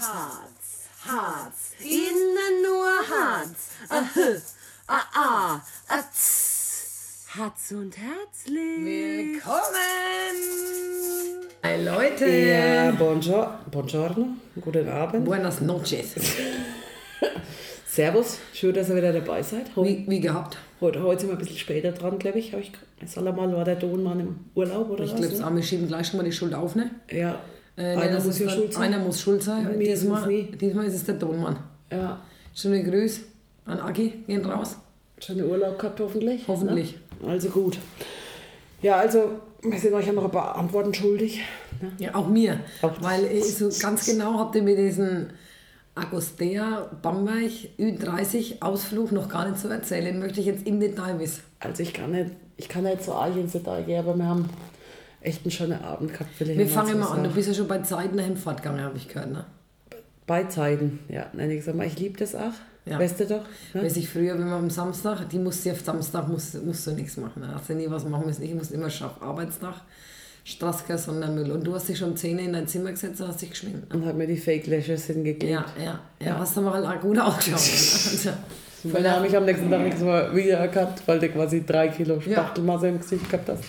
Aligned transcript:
Harz, 0.00 0.86
Harz, 1.06 1.72
innen 1.80 2.62
nur 2.62 2.86
Harz. 2.86 3.70
Ahö, 3.88 4.38
ah, 4.86 5.00
ah, 5.12 5.60
ah, 5.88 6.02
tss. 6.12 7.26
Harz 7.34 7.72
und 7.72 7.96
herzlich. 7.98 8.84
Willkommen! 8.84 10.36
Hey 11.62 11.84
Leute! 11.84 12.26
Ja, 12.28 12.92
bonjour, 12.92 13.58
buongiorno, 13.72 14.28
guten 14.60 14.88
Abend. 14.88 15.24
Buenas 15.24 15.60
noches. 15.62 16.14
Servus, 17.86 18.38
schön, 18.54 18.74
dass 18.74 18.88
ihr 18.90 18.96
wieder 18.96 19.12
dabei 19.12 19.42
seid. 19.42 19.74
Heute, 19.74 19.88
Wie, 19.90 20.04
wie 20.08 20.20
gehabt? 20.20 20.56
heute, 20.80 21.02
heute 21.02 21.22
sind 21.22 21.30
wir 21.30 21.34
ein 21.36 21.38
bisschen 21.40 21.58
später 21.58 21.90
dran, 21.90 22.20
glaube 22.20 22.38
ich. 22.38 22.52
Ich 22.54 22.70
soll 23.10 23.26
er 23.26 23.32
mal, 23.32 23.52
war 23.52 23.64
der 23.64 23.74
Donmann 23.74 24.20
im 24.20 24.36
Urlaub 24.54 24.90
oder 24.90 25.02
Ich 25.02 25.10
was? 25.10 25.18
glaube, 25.20 25.34
es 25.34 25.40
auch, 25.42 25.52
wir 25.52 25.62
schieben 25.64 25.88
gleich 25.88 26.06
schon 26.06 26.18
mal 26.18 26.22
die 26.22 26.30
Schuld 26.32 26.54
auf, 26.54 26.76
ne? 26.76 26.92
Ja, 27.10 27.40
Äh, 27.78 27.94
einer 27.94 28.08
das 28.16 28.24
muss 28.24 28.38
ja 28.38 28.48
schuld 28.48 28.72
sein. 28.72 28.82
Einer 28.92 28.98
muss 29.04 29.20
schuld 29.20 29.42
sein. 29.42 29.64
Ja, 29.70 29.78
diesmal, 29.78 30.42
diesmal 30.60 30.86
ist 30.86 30.94
es 30.94 31.04
der 31.04 31.18
Tonmann. 31.18 31.56
Ja, 31.90 32.20
Schöne 32.54 32.82
Grüße 32.82 33.20
an 33.66 33.78
Aki, 33.78 34.24
gehen 34.26 34.44
raus. 34.44 34.76
schönen 35.20 35.48
Urlaub 35.48 35.78
gehabt 35.78 36.00
hoffentlich. 36.00 36.48
Hoffentlich. 36.48 36.98
Ne? 37.22 37.30
Also 37.30 37.50
gut. 37.50 37.78
Ja, 38.82 38.96
also 38.96 39.30
wir 39.62 39.78
sind 39.78 39.94
euch 39.94 40.06
ja 40.06 40.12
noch 40.12 40.24
ein 40.24 40.30
paar 40.30 40.56
Antworten 40.56 40.92
schuldig. 40.92 41.40
Ne? 41.80 41.92
Ja, 41.98 42.14
auch 42.16 42.26
mir. 42.26 42.58
Auch 42.82 42.92
Weil 43.00 43.24
äh, 43.26 43.40
so 43.40 43.68
ganz 43.80 44.06
genau 44.06 44.38
habt 44.38 44.56
ihr 44.56 44.62
mir 44.62 44.76
diesen 44.76 45.30
Agostea 45.94 46.90
Bamberg 47.02 47.50
Ü30 47.78 48.60
Ausflug 48.60 49.12
noch 49.12 49.28
gar 49.28 49.48
nicht 49.48 49.60
so 49.60 49.68
erzählen. 49.68 50.18
Möchte 50.18 50.40
ich 50.40 50.46
jetzt 50.46 50.66
im 50.66 50.80
Detail 50.80 51.18
wissen. 51.18 51.42
Also 51.60 51.82
ich 51.82 51.92
kann 51.92 52.10
nicht, 52.12 52.32
ich 52.56 52.68
kann 52.68 52.84
nicht 52.84 53.04
so 53.04 53.12
arg 53.12 53.36
ins 53.36 53.52
Detail 53.52 53.82
gehen, 53.84 54.00
aber 54.00 54.16
wir 54.16 54.26
haben 54.26 54.48
echt 55.20 55.44
einen 55.44 55.50
schönen 55.50 55.82
Abend 55.82 56.12
gehabt. 56.12 56.30
Wir 56.38 56.54
mal 56.54 56.66
fangen 56.66 56.98
mal 56.98 57.08
an. 57.08 57.24
Du 57.24 57.30
bist 57.30 57.48
ja 57.48 57.54
schon 57.54 57.68
bei 57.68 57.78
Zeiten 57.78 58.16
dahin 58.16 58.36
fortgegangen, 58.36 58.82
habe 58.82 58.96
ich 58.96 59.08
gehört. 59.08 59.30
Ne? 59.30 59.44
Bei 60.26 60.44
Zeiten, 60.44 61.00
ja. 61.08 61.26
Nein, 61.32 61.50
ich 61.50 61.64
sag 61.64 61.74
mal, 61.74 61.86
ich 61.86 61.98
liebe 61.98 62.18
das 62.18 62.34
auch. 62.34 62.52
Ja. 62.84 62.98
Weißt 62.98 63.20
du 63.20 63.26
doch? 63.26 63.44
Ne? 63.74 63.82
Weiß 63.82 63.96
ich 63.96 64.08
früher, 64.08 64.34
wenn 64.34 64.48
man 64.48 64.64
am 64.64 64.70
Samstag, 64.70 65.28
die 65.28 65.38
musste 65.38 65.72
auf 65.72 65.80
Samstag 65.80 66.28
musst, 66.28 66.62
musst 66.64 66.86
du 66.86 66.92
nichts 66.92 67.16
machen. 67.16 67.42
Da 67.42 67.54
hast 67.54 67.68
du 67.68 67.74
nie 67.74 67.90
was 67.90 68.04
machen 68.04 68.26
müssen. 68.26 68.42
Ich 68.42 68.54
musste 68.54 68.74
immer 68.74 68.88
schaffen. 68.88 69.22
Arbeitstag, 69.22 69.74
Straßker, 70.44 70.96
Sondermüll. 70.96 71.50
Und 71.50 71.64
du 71.64 71.74
hast 71.74 71.88
dich 71.88 71.98
schon 71.98 72.16
10 72.16 72.36
Uhr 72.36 72.44
in 72.44 72.52
dein 72.54 72.66
Zimmer 72.66 72.90
gesetzt 72.90 73.20
und 73.20 73.28
hast 73.28 73.42
dich 73.42 73.50
geschminkt. 73.50 73.92
Und 73.92 74.06
hat 74.06 74.16
mir 74.16 74.26
die 74.26 74.38
Fake 74.38 74.66
Lashes 74.66 75.06
hingegeben. 75.06 75.52
Ja, 75.52 75.66
ja, 75.82 76.00
ja. 76.24 76.38
Hast 76.38 76.56
halt 76.56 76.86
auch 76.86 77.00
gut 77.00 77.18
ausgeschaut. 77.18 78.34
Weil 78.84 79.02
da 79.02 79.16
habe 79.16 79.26
ich 79.26 79.36
am 79.36 79.44
nächsten 79.44 79.70
Tag 79.70 79.82
nichts 79.82 80.00
mehr 80.00 80.34
wiedererkannt, 80.34 81.02
weil 81.04 81.18
du 81.18 81.28
quasi 81.28 81.64
drei 81.66 81.88
Kilo 81.88 82.20
Spachtelmasse 82.20 82.88
im 82.88 83.00
Gesicht 83.00 83.28
gehabt 83.28 83.48
hast. 83.48 83.64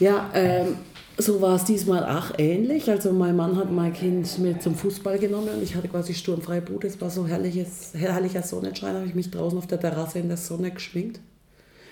Ja, 0.00 0.30
ähm, 0.34 0.76
so 1.16 1.40
war 1.40 1.56
es 1.56 1.64
diesmal 1.64 2.04
auch 2.04 2.38
ähnlich. 2.38 2.88
Also 2.90 3.12
mein 3.12 3.36
Mann 3.36 3.56
hat 3.56 3.72
mein 3.72 3.92
Kind 3.92 4.38
mit 4.38 4.62
zum 4.62 4.74
Fußball 4.74 5.18
genommen 5.18 5.48
und 5.48 5.62
ich 5.62 5.74
hatte 5.74 5.88
quasi 5.88 6.14
sturmfreie 6.14 6.62
Bude. 6.62 6.86
Es 6.86 7.00
war 7.00 7.10
so 7.10 7.26
herrliches, 7.26 7.92
herrlicher 7.94 8.42
Sonnenschein, 8.42 8.94
habe 8.94 9.06
ich 9.06 9.14
mich 9.14 9.30
draußen 9.30 9.58
auf 9.58 9.66
der 9.66 9.80
Terrasse 9.80 10.20
in 10.20 10.28
der 10.28 10.36
Sonne 10.36 10.70
geschminkt. 10.70 11.20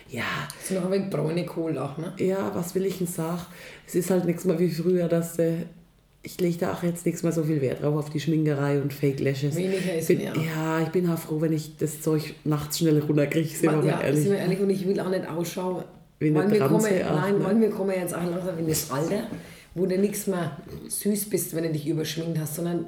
Ja, 0.09 0.23
so 0.63 0.75
noch 0.75 0.85
ein 0.85 0.93
wenig 0.93 1.11
braune 1.11 1.45
Kohl 1.45 1.77
auch, 1.79 1.99
ne? 1.99 2.13
ja, 2.19 2.53
was 2.55 2.77
will 2.77 2.87
ich 2.87 2.99
denn 2.99 3.09
sagen? 3.09 3.41
Es 3.89 3.97
ist 3.97 4.09
halt 4.11 4.25
nichts 4.25 4.45
mehr 4.45 4.57
wie 4.61 4.71
früher, 4.71 5.09
dass 5.09 5.37
äh, 5.41 5.65
ich 6.23 6.41
lege 6.41 6.59
da 6.59 6.73
auch 6.73 6.85
jetzt 6.85 7.07
nichts 7.07 7.25
mehr 7.25 7.33
so 7.33 7.43
viel 7.43 7.61
Wert 7.61 7.83
drauf 7.83 7.97
auf 7.97 8.11
die 8.11 8.21
Schminkerei 8.21 8.81
und 8.81 8.93
Fake 8.93 9.19
Lashes. 9.19 9.57
Weniger 9.57 9.95
ist 9.97 10.07
bin, 10.07 10.19
mehr. 10.19 10.33
Ja, 10.37 10.81
ich 10.81 10.89
bin 10.91 11.11
auch 11.11 11.19
froh, 11.19 11.41
wenn 11.41 11.53
ich 11.53 11.77
das 11.77 12.03
Zeug 12.03 12.35
nachts 12.45 12.79
schnell 12.79 13.01
runterkriege, 13.01 13.49
sind 13.49 13.63
wir 13.63 13.73
Man, 13.73 13.81
mal 13.81 13.87
ja, 13.89 14.01
ehrlich. 14.01 14.23
sind 14.23 14.33
wir 14.33 14.39
ehrlich, 14.39 14.61
und 14.61 14.71
ich 14.71 14.87
will 14.87 15.01
auch 15.01 15.09
nicht 15.11 15.29
ausschauen. 15.29 15.85
Wie 16.19 16.29
eine 16.29 16.51
wir 16.51 16.61
kommen, 16.61 16.85
auch, 16.85 17.21
nein, 17.21 17.39
ne? 17.39 17.61
wir 17.61 17.71
kommen 17.71 17.95
jetzt 17.95 18.15
auch 18.15 18.25
langsam 18.25 18.59
in 18.59 18.69
das 18.69 18.91
Alter, 18.91 19.25
wo 19.75 19.87
du 19.87 19.99
nichts 19.99 20.27
mehr 20.27 20.57
süß 20.89 21.29
bist, 21.29 21.55
wenn 21.55 21.65
du 21.65 21.73
dich 21.73 21.87
überschminkt 21.87 22.39
hast, 22.39 22.57
sondern 22.57 22.87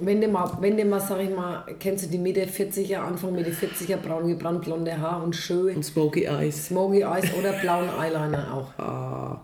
wenn 0.00 0.20
du 0.20 0.28
mal, 0.28 0.58
wenn 0.60 0.76
du 0.76 0.84
mal, 0.84 1.00
sag 1.00 1.20
ich 1.20 1.30
mal, 1.30 1.64
kennst 1.78 2.06
du 2.06 2.10
die 2.10 2.18
Mitte 2.18 2.44
40er, 2.46 2.96
Anfang 2.96 3.34
Mitte 3.34 3.52
40er, 3.52 3.96
braun 3.96 4.26
gebrannt, 4.26 4.64
blonde 4.64 5.00
Haar 5.00 5.22
und 5.22 5.36
schön, 5.36 5.76
Und 5.76 5.84
Smoky 5.84 6.24
Eyes. 6.24 6.66
smoky 6.66 7.02
Eyes 7.02 7.32
oder 7.38 7.52
blauen 7.52 7.88
Eyeliner 7.88 8.52
auch. 8.52 8.78
Ah. 8.78 9.40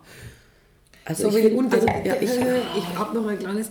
Also 1.04 1.30
So 1.30 1.36
ich 1.36 1.44
find, 1.44 1.72
also, 1.72 1.86
ja, 1.86 2.14
ich, 2.20 2.30
ich 2.78 2.98
habe 2.98 3.16
noch 3.16 3.28
ein 3.28 3.38
kleines 3.38 3.70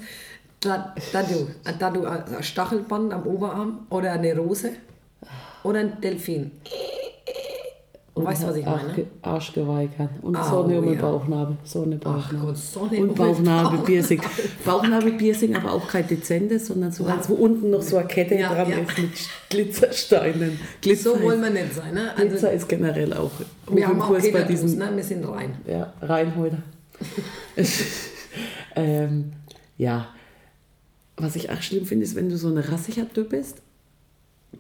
du, 0.62 1.48
da 1.80 1.90
du 1.90 2.06
ein 2.06 2.44
Stachelband 2.44 3.14
am 3.14 3.26
Oberarm 3.26 3.88
oder 3.90 4.14
eine 4.14 4.36
Rose 4.36 4.72
oder 5.64 5.80
ein 5.80 6.02
Delfin. 6.02 6.52
Du 8.20 8.26
weißt, 8.26 8.48
was 8.48 8.56
ich 8.56 8.66
meine? 8.66 9.06
Arschgeweigert. 9.22 10.10
Und 10.22 10.36
Au, 10.36 10.44
Sonne 10.44 10.80
um 10.80 10.86
den 10.86 10.94
ja. 10.96 11.02
Bauchnabel. 11.02 11.58
Sonne 11.64 11.96
Bauchnabel. 11.98 12.40
Gott, 12.40 12.58
Sonne 12.58 12.98
und 12.98 13.00
um 13.00 13.08
den 13.08 13.16
Bauchnabelpiercing. 13.16 14.22
Bauchnabelpiercing, 14.66 15.56
aber 15.56 15.74
auch 15.74 15.88
kein 15.88 16.08
dezentes, 16.08 16.68
sondern 16.68 16.92
so 16.92 17.06
eins, 17.06 17.30
wo 17.30 17.36
unten 17.36 17.70
noch 17.70 17.82
so 17.82 17.98
eine 17.98 18.08
Kette 18.08 18.36
Ja, 18.36 18.54
dran 18.54 18.70
ja. 18.70 18.78
ist 18.78 18.98
mit 18.98 19.12
Glitzersteinen. 19.50 20.60
Glitzer, 20.82 21.16
So 21.16 21.24
wollen 21.24 21.42
wir 21.42 21.50
nicht 21.50 21.74
sein. 21.74 21.94
Ne? 21.94 22.12
Glitzer 22.16 22.48
Also, 22.48 22.58
ist 22.58 22.70
generell 22.70 23.14
auch 23.14 23.32
wir 23.72 23.88
haben 23.88 24.02
auch 24.02 24.08
Kurs 24.08 24.24
bei 24.24 24.32
Peter 24.32 24.44
diesen 24.46 24.78
ne? 24.78 24.92
wir 24.96 25.04
sind 25.04 25.24
rein. 25.26 25.56
Ja, 25.68 25.94
rein 26.02 26.36
heute. 26.36 26.58
ähm, 28.76 29.32
ja, 29.78 30.08
was 31.18 31.36
ich 31.36 31.50
auch 31.50 31.62
schlimm 31.62 31.86
finde, 31.86 32.06
ist, 32.06 32.16
wenn 32.16 32.30
du 32.30 32.38
so 32.38 32.50
eine 32.50 32.70
rassiger 32.70 33.12
Typ 33.12 33.30
bist, 33.30 33.62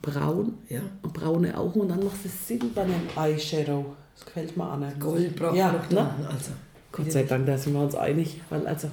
braun, 0.01 0.57
Ja. 0.69 0.81
und 1.01 1.13
braune 1.13 1.57
Augen 1.57 1.81
und 1.81 1.89
dann 1.89 2.03
machst 2.03 2.25
du 2.25 2.29
silbernen 2.29 3.01
Eyeshadow. 3.16 3.85
Das 4.16 4.25
gefällt 4.25 4.57
mir 4.57 4.66
an. 4.66 4.94
Gold 5.00 5.35
braucht 5.35 5.55
ja, 5.55 5.72
noch 5.72 5.89
ne? 5.89 6.09
Also, 6.29 6.51
Gott 6.91 7.11
sei 7.11 7.23
Dank, 7.23 7.45
da 7.45 7.57
sind 7.57 7.73
wir 7.73 7.81
uns 7.81 7.95
einig. 7.95 8.41
Weil 8.50 8.67
also, 8.67 8.89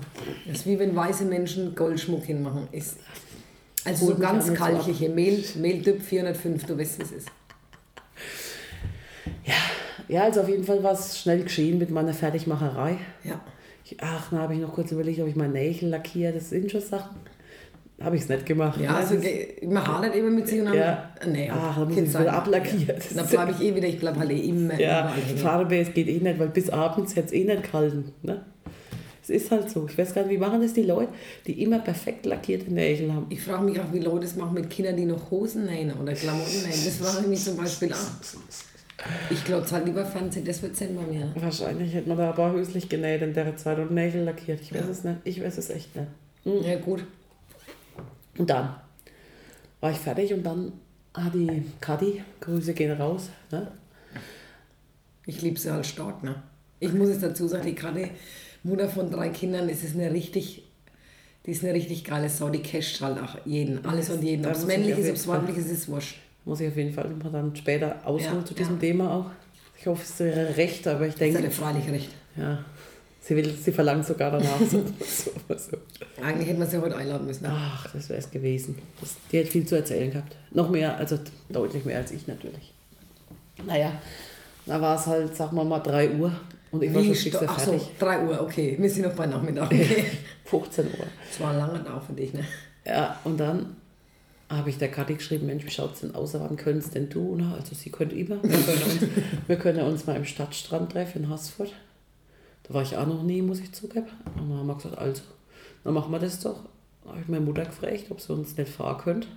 das 0.47 0.59
ist 0.59 0.67
wie 0.67 0.79
wenn 0.79 0.95
weiße 0.95 1.25
Menschen 1.25 1.75
Goldschmuck 1.75 2.25
hinmachen. 2.25 2.69
Ist, 2.73 2.99
also 3.85 4.07
so 4.07 4.15
ganz 4.17 4.53
kalkige 4.53 5.09
Mehl, 5.09 5.45
Mehltyp 5.57 6.03
405, 6.03 6.65
du 6.67 6.79
weißt, 6.79 6.99
wie 6.99 7.03
es 7.03 7.13
ist. 7.13 7.29
ja, 10.09 10.23
also 10.23 10.43
auf 10.43 10.49
jeden 10.49 10.65
Fall 10.65 10.83
war 10.83 10.93
es 10.93 11.19
schnell 11.21 11.43
geschehen 11.43 11.79
mit 11.79 11.91
meiner 11.91 12.15
Fertigmacherei. 12.15 12.99
Ja. 13.25 13.41
Ich, 13.85 13.97
ach, 14.01 14.31
da 14.31 14.39
habe 14.39 14.55
ich 14.55 14.61
noch 14.61 14.75
kurz 14.75 14.91
überlegt, 14.91 15.21
ob 15.21 15.29
ich 15.29 15.37
meine 15.37 15.53
Nägel 15.53 15.89
lackiere. 15.89 16.33
Das 16.33 16.51
sind 16.51 16.71
schon 16.71 16.81
Sachen. 16.81 17.17
Habe 18.01 18.17
ich 18.17 18.23
es 18.23 18.29
nicht 18.29 18.45
gemacht. 18.45 18.79
Ja, 18.81 19.01
Das 19.01 19.11
also 19.13 19.27
man 19.67 19.87
hadert 19.87 20.15
immer 20.15 20.29
mit 20.31 20.47
sich 20.47 20.59
und 20.61 20.67
dann. 20.67 20.77
Ja. 20.77 21.11
Nee, 21.27 21.51
Ach, 21.51 21.79
da 21.79 21.85
muss 21.85 21.93
ich 21.97 22.03
wieder 22.03 22.11
sein. 22.11 22.29
ablackieren. 22.29 22.87
Ja. 22.89 22.95
Dann 23.17 23.27
bleibe 23.27 23.53
ich 23.53 23.61
eh 23.67 23.75
wieder, 23.75 23.89
ich 23.89 23.99
bleibe 23.99 24.19
halt 24.19 24.31
eh 24.31 24.41
immer 24.41 24.79
Ja. 24.79 25.15
Farbe, 25.37 25.79
es 25.79 25.95
geht 25.95 26.09
eh 26.09 26.19
nicht, 26.19 26.39
weil 26.39 26.49
bis 26.49 26.69
abends 26.69 27.17
hätte 27.17 27.29
es 27.29 27.33
eh 27.33 27.45
nicht 27.45 27.63
gehalten. 27.65 28.13
Ne? 28.23 28.43
Es 29.23 29.31
ist 29.31 29.51
halt 29.51 29.71
so. 29.71 29.87
Ich 29.91 29.97
weiß 29.97 30.15
gar 30.15 30.23
nicht, 30.23 30.31
wie 30.33 30.39
machen 30.39 30.61
das 30.61 30.75
die 30.75 30.83
Leute, 30.83 31.09
die 31.47 31.63
immer 31.63 31.79
perfekt 31.79 32.27
lackierte 32.27 32.71
Nägel 32.73 33.13
haben. 33.15 33.27
Ich 33.31 33.41
frage 33.41 33.65
mich 33.65 33.81
auch, 33.81 33.91
wie 33.93 33.99
Leute 34.01 34.27
es 34.27 34.37
machen 34.37 34.55
mit 34.55 34.69
Kindern, 34.71 34.97
die 34.97 35.07
noch 35.07 35.31
Hosen 35.31 35.65
nähen 35.65 35.93
oder 36.01 36.13
Klamotten 36.13 36.53
nähen. 36.63 36.85
Das 36.85 36.97
frage 36.99 37.23
ich 37.23 37.29
mich 37.29 37.43
zum 37.43 37.57
Beispiel 37.57 37.93
auch. 37.93 37.97
Ich 39.31 39.45
glaube 39.45 39.67
halt 39.71 39.85
lieber 39.87 40.05
Fernsehen, 40.05 40.45
das 40.45 40.63
wird 40.63 40.77
Sinn 40.77 40.97
bei 40.97 41.13
mir. 41.13 41.33
Wahrscheinlich 41.35 41.93
hätte 41.95 42.09
man 42.09 42.19
da 42.19 42.29
aber 42.31 42.53
höchstlich 42.53 42.89
genäht 42.89 43.23
in 43.23 43.33
der 43.35 43.57
Zeit 43.57 43.79
und 43.79 43.91
Nägel 43.91 44.23
lackiert. 44.23 44.61
Ich 44.61 44.73
weiß 44.73 44.83
Ja. 44.85 44.91
es 44.91 45.05
nicht. 45.05 45.17
Ich 45.25 45.43
weiß 45.43 45.59
es 45.59 45.71
echt 45.71 45.91
nicht. 45.97 46.09
Ja, 46.45 46.77
gut. 46.77 47.05
Und 48.39 48.51
dann 48.51 48.75
war 49.81 49.91
ich 49.91 49.99
fertig 49.99 50.33
und 50.33 50.43
dann 50.45 50.73
hat 51.15 51.35
die 51.35 51.63
Kadi, 51.81 52.23
Grüße 52.41 52.75
gehen 52.75 52.93
raus, 52.93 53.31
ne? 53.51 53.69
Ich 55.27 55.43
liebe 55.43 55.59
sie 55.59 55.73
halt 55.73 55.87
stark, 55.87 56.23
ne? 56.23 56.43
Ich 56.79 56.93
muss 56.93 57.09
es 57.09 57.21
dazu 57.21 57.49
sagen, 57.49 57.67
die 57.67 57.75
gerade 57.75 58.11
Mutter 58.63 58.89
von 58.89 59.11
drei 59.11 59.31
Kindern, 59.31 59.69
es 59.69 59.83
ist 59.83 59.95
eine 59.95 60.13
richtig, 60.13 60.63
die 61.47 61.51
ist 61.53 61.65
eine 61.65 61.75
richtig 61.75 62.05
geile 62.05 62.29
Sau, 62.29 62.51
die 62.51 62.63
casht 62.63 63.01
halt 63.01 63.19
auch 63.19 63.37
jeden, 63.45 63.85
alles 63.85 64.11
und 64.11 64.23
jeden. 64.23 64.45
Ob 64.45 64.53
es 64.53 64.67
männlich 64.67 64.99
ist, 64.99 65.09
ob 65.09 65.17
es 65.17 65.27
weiblich 65.27 65.57
ist, 65.57 65.71
ist 65.71 65.89
wurscht. 65.89 66.19
Muss 66.45 66.61
ich 66.61 66.69
auf 66.69 66.77
jeden 66.77 66.93
Fall 66.93 67.09
mal 67.11 67.31
dann 67.33 67.57
später 67.57 67.97
ausholen 68.05 68.41
Ja, 68.41 68.45
zu 68.45 68.55
diesem 68.55 68.75
ja. 68.75 68.81
Thema 68.81 69.11
auch. 69.13 69.31
Ich 69.79 69.87
hoffe, 69.87 70.03
es 70.03 70.19
wäre 70.21 70.57
recht, 70.57 70.87
aber 70.87 71.07
ich 71.07 71.15
hat 71.15 71.21
denke, 71.21 71.43
er 71.43 71.51
freilich 71.51 71.89
recht. 71.89 72.11
ja, 72.37 72.65
sie, 73.27 73.37
will, 73.37 73.55
sie 73.55 73.73
verlangt 73.73 74.07
sogar 74.07 74.31
danach. 74.31 74.59
so, 74.61 74.83
so, 75.05 75.31
so. 75.49 75.77
Eigentlich 76.23 76.49
hätten 76.49 76.61
wir 76.61 76.67
sie 76.67 76.79
heute 76.81 76.97
einladen 76.97 77.27
müssen. 77.27 77.47
Ach, 77.47 77.89
das 77.93 78.09
wäre 78.09 78.19
es 78.21 78.31
gewesen. 78.31 78.77
Das, 79.01 79.17
die 79.31 79.39
hat 79.41 79.47
viel 79.49 79.67
zu 79.67 79.77
erzählen 79.77 80.11
gehabt. 80.11 80.37
Noch 80.53 80.71
mehr, 80.71 80.97
also 80.97 81.19
deutlich 81.49 81.85
mehr 81.85 81.99
als 81.99 82.11
ich 82.13 82.27
natürlich. 82.27 82.73
Naja, 83.67 83.93
da 84.67 84.81
war 84.81 84.97
es 84.99 85.07
halt, 85.07 85.35
sagen 85.37 85.57
wir 85.57 85.65
mal, 85.65 85.79
3 85.81 86.11
Uhr 86.17 86.33
und 86.71 86.83
ich 86.83 86.93
war 86.95 87.03
schon 87.03 87.15
fix 87.15 87.37
sto- 87.37 87.47
Ach 87.47 87.59
so, 87.59 87.71
fertig. 87.73 87.89
3 87.99 88.27
Uhr, 88.27 88.41
okay. 88.43 88.77
Wir 88.79 88.91
sind 88.91 89.05
noch 89.07 89.15
bei 89.15 89.27
Nachmittag. 89.27 89.67
Okay. 89.67 90.05
15 90.45 90.87
Uhr. 90.87 90.93
Das 91.29 91.41
war 91.41 91.51
ein 91.53 91.59
langer 91.59 91.85
Tag 91.85 92.03
für 92.07 92.13
dich, 92.13 92.33
ne? 92.35 92.45
Ja, 92.85 93.19
und 93.25 93.39
dann 93.39 93.77
habe 94.49 94.71
ich 94.71 94.79
der 94.79 94.91
Kathi 94.93 95.15
geschrieben, 95.15 95.47
Mensch, 95.47 95.65
wie 95.65 95.71
schaut 95.71 95.95
es 95.95 96.01
denn 96.03 96.15
aus, 96.15 96.35
wann 96.35 96.57
können 96.57 96.79
es 96.79 96.91
denn 96.91 97.09
du? 97.09 97.35
Na, 97.37 97.55
also 97.55 97.75
sie 97.75 97.91
könnte 97.91 98.15
immer. 98.15 98.41
Wir 98.43 98.51
können, 98.61 98.83
uns, 98.83 99.01
wir 99.49 99.57
können 99.57 99.81
uns 99.81 100.07
mal 100.07 100.15
im 100.17 100.25
Stadtstrand 100.25 100.93
treffen 100.93 101.25
in 101.25 101.29
Haßfurt. 101.31 101.73
Da 102.67 102.75
war 102.75 102.83
ich 102.83 102.97
auch 102.97 103.07
noch 103.07 103.23
nie, 103.23 103.43
muss 103.43 103.61
ich 103.61 103.73
zugeben. 103.73 104.09
Und 104.37 104.51
dann 104.51 104.59
haben 104.59 104.67
wir 104.67 104.75
gesagt, 104.75 104.99
also, 104.99 105.23
dann 105.85 105.95
machen 105.95 106.11
wir 106.11 106.19
das 106.19 106.41
doch. 106.41 106.61
Da 107.05 107.11
habe 107.11 107.21
ich 107.21 107.29
meine 107.29 107.45
Mutter 107.45 107.65
gefragt, 107.65 108.07
ob 108.11 108.21
sie 108.21 108.33
uns 108.33 108.57
nicht 108.57 108.71
fahren 108.71 108.99
könnte. 108.99 109.29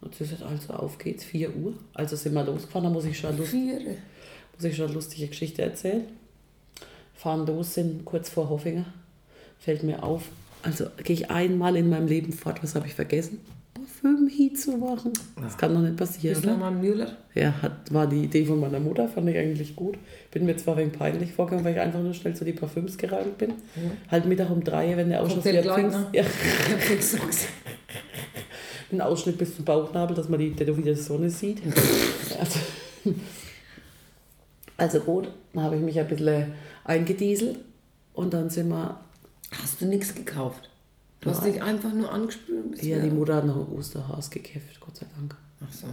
Und 0.00 0.14
sie 0.14 0.24
sagt, 0.24 0.42
also 0.42 0.72
auf 0.74 0.98
geht's, 0.98 1.24
4 1.24 1.54
Uhr. 1.56 1.74
Also 1.92 2.16
sind 2.16 2.34
wir 2.34 2.44
losgefahren, 2.44 2.84
da 2.84 2.90
muss 2.90 3.04
ich 3.04 3.18
schon, 3.18 3.36
lust, 3.36 3.52
muss 3.54 4.64
ich 4.64 4.76
schon 4.76 4.86
eine 4.86 4.94
lustige 4.94 5.26
Geschichte 5.26 5.62
erzählen. 5.62 6.04
Fahren 7.14 7.46
los, 7.46 7.74
sind 7.74 8.04
kurz 8.04 8.30
vor 8.30 8.48
Hoffingen. 8.48 8.86
Fällt 9.58 9.82
mir 9.82 10.02
auf, 10.02 10.22
Also 10.62 10.86
gehe 11.02 11.14
ich 11.14 11.30
einmal 11.30 11.76
in 11.76 11.88
meinem 11.88 12.06
Leben 12.06 12.32
fort, 12.32 12.62
was 12.62 12.74
habe 12.74 12.86
ich 12.86 12.94
vergessen? 12.94 13.40
Zu 14.54 14.76
machen. 14.76 15.12
Das 15.40 15.56
kann 15.56 15.74
doch 15.74 15.80
nicht 15.80 15.96
passieren, 15.96 16.34
Bist 16.34 16.44
du 16.44 16.50
oder? 16.50 16.58
mal 16.58 16.70
Müller? 16.70 17.16
Ja, 17.34 17.52
hat, 17.62 17.92
war 17.92 18.06
die 18.06 18.24
Idee 18.24 18.44
von 18.44 18.60
meiner 18.60 18.80
Mutter, 18.80 19.08
fand 19.08 19.28
ich 19.28 19.36
eigentlich 19.36 19.74
gut. 19.74 19.96
Bin 20.30 20.46
mir 20.46 20.56
zwar 20.56 20.76
wegen 20.76 20.92
peinlich 20.92 21.32
vorgekommen, 21.32 21.64
weil 21.64 21.74
ich 21.74 21.80
einfach 21.80 22.00
nur 22.00 22.14
schnell 22.14 22.34
zu 22.34 22.44
die 22.44 22.52
Parfüms 22.52 22.96
gerannt 22.96 23.38
bin. 23.38 23.54
Halt 24.10 24.26
Mittag 24.26 24.50
um 24.50 24.62
drei, 24.62 24.96
wenn 24.96 25.08
der 25.08 25.22
Ausschuss 25.22 25.44
wieder 25.44 25.62
ne? 25.62 26.06
Ja, 26.12 26.24
ein 28.92 29.00
Ausschnitt 29.00 29.38
bis 29.38 29.56
zum 29.56 29.64
Bauchnabel, 29.64 30.16
dass 30.16 30.28
man 30.28 30.40
die 30.40 30.52
tätowierte 30.52 30.96
Sonne 30.96 31.30
sieht. 31.30 31.62
Also, 32.38 32.60
also 34.76 35.00
gut, 35.00 35.28
dann 35.54 35.64
habe 35.64 35.76
ich 35.76 35.82
mich 35.82 35.98
ein 35.98 36.06
bisschen 36.06 36.52
eingedieselt 36.84 37.58
und 38.12 38.32
dann 38.34 38.50
sind 38.50 38.68
wir, 38.68 39.00
Hast 39.50 39.80
du 39.80 39.86
nichts 39.86 40.14
gekauft? 40.14 40.68
Du 41.20 41.30
hast 41.30 41.44
dich 41.44 41.60
einfach 41.62 41.92
nur 41.92 42.12
angespült 42.12 42.82
ja, 42.82 42.98
die 43.00 43.10
Mutter 43.10 43.36
hat 43.36 43.46
noch 43.46 43.56
ein 43.56 43.76
Osterhaus 43.76 44.30
gekämpft, 44.30 44.78
Gott 44.80 44.96
sei 44.96 45.06
Dank. 45.16 45.34
Ach 45.60 45.72
so. 45.72 45.86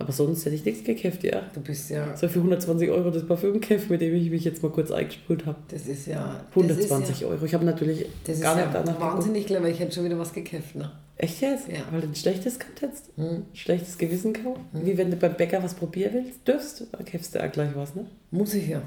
Aber 0.00 0.12
sonst 0.12 0.44
hätte 0.46 0.54
ich 0.54 0.64
nichts 0.64 0.84
gekämpft, 0.84 1.24
ja. 1.24 1.42
Du 1.52 1.60
bist 1.60 1.90
ja. 1.90 2.16
So 2.16 2.28
für 2.28 2.38
120 2.38 2.88
Euro 2.88 3.10
das 3.10 3.26
Parfüm 3.26 3.54
gekämpft, 3.54 3.90
mit 3.90 4.00
dem 4.00 4.14
ich 4.14 4.30
mich 4.30 4.44
jetzt 4.44 4.62
mal 4.62 4.70
kurz 4.70 4.90
eingesprüht 4.92 5.44
habe. 5.44 5.58
Das 5.68 5.86
ist 5.86 6.06
ja. 6.06 6.40
120 6.50 6.88
das 6.88 7.10
ist 7.10 7.20
ja, 7.20 7.26
Euro. 7.26 7.44
Ich 7.44 7.52
habe 7.52 7.64
natürlich 7.64 8.06
Das 8.24 8.36
ist 8.36 8.42
gar 8.42 8.54
nicht 8.54 8.66
ja 8.66 8.72
danach 8.72 8.94
geguckt. 8.96 9.14
wahnsinnig 9.14 9.46
clever. 9.46 9.68
Ich 9.68 9.80
hätte 9.80 9.92
schon 9.92 10.04
wieder 10.04 10.18
was 10.18 10.32
gekämpft, 10.32 10.76
ne? 10.76 10.90
Echt 11.16 11.40
jetzt? 11.40 11.66
Ja. 11.68 11.80
Weil 11.90 12.02
du 12.02 12.06
ein 12.06 12.14
schlechtes 12.14 12.60
gehabt 12.60 12.80
hättest? 12.80 13.06
Hm. 13.16 13.42
Schlechtes 13.52 13.98
Gewissen 13.98 14.32
gehabt? 14.32 14.60
Wie 14.72 14.96
wenn 14.96 15.10
du 15.10 15.16
beim 15.16 15.34
Bäcker 15.34 15.62
was 15.64 15.74
probieren 15.74 16.12
willst, 16.14 16.46
dürfst, 16.46 16.86
dann 16.92 17.04
kämpfst 17.04 17.34
du 17.34 17.44
auch 17.44 17.50
gleich 17.50 17.74
was, 17.74 17.96
ne? 17.96 18.06
Muss 18.30 18.54
ich 18.54 18.68
ja. 18.68 18.80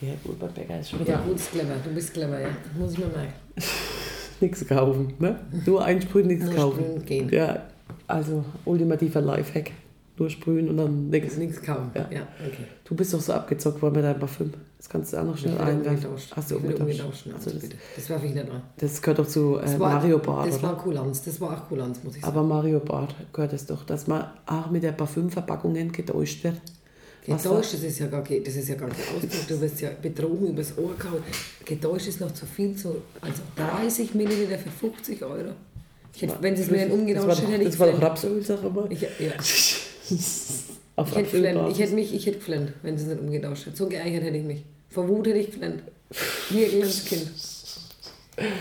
Ja 0.00 0.14
gut, 0.24 0.38
beim 0.40 0.52
Bäcker 0.52 0.80
ist 0.80 0.90
schon 0.90 0.98
Ja, 1.00 1.06
wieder 1.06 1.18
gut, 1.18 1.36
ist 1.36 1.52
clever. 1.52 1.76
Du 1.84 1.90
bist 1.94 2.12
clever, 2.12 2.40
ja. 2.40 2.48
Muss 2.76 2.92
ich 2.92 2.98
mir 2.98 3.06
merken. 3.06 3.32
nichts 4.40 4.66
kaufen, 4.66 5.14
ne? 5.18 5.40
Nur 5.66 5.84
einsprühen, 5.84 6.26
nichts 6.26 6.46
Nur 6.46 6.54
kaufen. 6.54 6.80
sprühen 6.84 7.04
gehen. 7.04 7.28
Ja, 7.30 7.62
also 8.06 8.44
ultimativer 8.64 9.20
Lifehack. 9.20 9.70
Nur 10.16 10.30
sprühen 10.30 10.68
und 10.68 10.76
dann 10.76 11.08
nichts. 11.10 11.36
Nichts 11.36 11.60
kaufen. 11.60 11.90
Ja. 11.94 12.06
Ja, 12.08 12.20
okay. 12.46 12.64
Du 12.84 12.94
bist 12.94 13.12
doch 13.12 13.20
so 13.20 13.32
abgezockt 13.32 13.82
worden 13.82 13.94
mit 13.96 14.04
deinem 14.04 14.20
Parfüm. 14.20 14.52
Das 14.78 14.88
kannst 14.88 15.12
du 15.12 15.16
auch 15.16 15.24
noch 15.24 15.36
schnell 15.36 15.58
einwerfen. 15.58 16.06
Hast 16.36 16.50
du 16.52 16.56
umgetauscht? 16.58 17.02
Also 17.34 17.34
Also 17.34 17.50
das. 17.58 17.68
Das 17.96 18.08
werfe 18.10 18.26
ich 18.26 18.34
nicht 18.34 18.48
an. 18.48 18.62
das 18.76 19.02
gehört 19.02 19.18
doch 19.18 19.26
zu 19.26 19.58
äh, 19.58 19.80
war, 19.80 19.94
Mario 19.94 20.18
Bart, 20.18 20.46
Das 20.46 20.58
oder? 20.58 20.68
war 20.68 20.76
Kulanz. 20.78 21.24
Das 21.24 21.40
war 21.40 21.50
auch 21.56 21.68
Kulanz, 21.68 21.98
muss 22.04 22.14
ich 22.14 22.22
sagen. 22.22 22.32
Aber 22.36 22.46
Mario 22.46 22.78
Bart 22.78 23.12
gehört 23.32 23.54
es 23.54 23.66
doch, 23.66 23.82
dass 23.84 24.06
man 24.06 24.24
auch 24.46 24.70
mit 24.70 24.84
der 24.84 24.92
Parfümverpackungen 24.92 25.90
getäuscht 25.90 26.44
wird. 26.44 26.60
Getäuscht, 27.26 27.72
das 27.72 27.82
ist 27.82 27.98
ja 27.98 28.06
gar 28.06 28.22
kein, 28.22 28.44
das 28.44 28.54
ist 28.54 28.68
ja 28.68 28.74
gar 28.74 28.88
kein 28.88 29.16
Ausdruck. 29.16 29.48
Du 29.48 29.60
wirst 29.60 29.80
ja 29.80 29.90
betrogen 30.00 30.48
übers 30.48 30.76
Ohr 30.76 30.94
gehauen. 30.98 31.22
Getäuscht 31.64 32.08
ist 32.08 32.20
noch 32.20 32.32
zu 32.32 32.44
viel, 32.44 32.76
so, 32.76 33.00
also 33.22 33.42
30 33.56 34.14
Milliliter 34.14 34.58
für 34.58 34.68
50 34.68 35.22
Euro. 35.22 35.52
Hätte, 36.18 36.36
wenn 36.40 36.54
sie 36.54 36.62
es 36.62 36.70
mir 36.70 36.86
dann 36.86 36.90
doch, 36.90 37.28
hätten, 37.28 37.50
hätte 37.50 37.62
ich 37.62 37.70
das 37.70 37.78
war 37.78 37.86
doch 37.86 37.94
geflennt. 37.94 38.10
Rapsöl, 38.10 38.42
sag 38.42 38.74
mal. 38.74 38.92
Ich, 38.92 39.00
ja. 39.00 39.08
Auf 40.96 41.08
Ich 41.08 41.16
hätte 41.16 41.30
geflennt. 41.30 41.70
Ich 41.70 41.78
hätte 41.80 41.94
mich, 41.94 42.14
ich 42.14 42.26
hätte 42.26 42.38
geflennt, 42.38 42.72
wenn 42.82 42.98
sie 42.98 43.04
es 43.04 43.10
nicht 43.10 43.20
umgetauscht 43.20 43.66
hätten. 43.66 43.76
So 43.76 43.88
geeichert 43.88 44.22
hätte 44.22 44.36
ich 44.36 44.44
mich. 44.44 44.64
Vor 44.90 45.08
Wut 45.08 45.26
hätte 45.26 45.38
ich 45.38 45.50
geflennt. 45.50 45.82
Ein 46.50 46.70
kleines 46.70 47.04
Kind. 47.06 47.30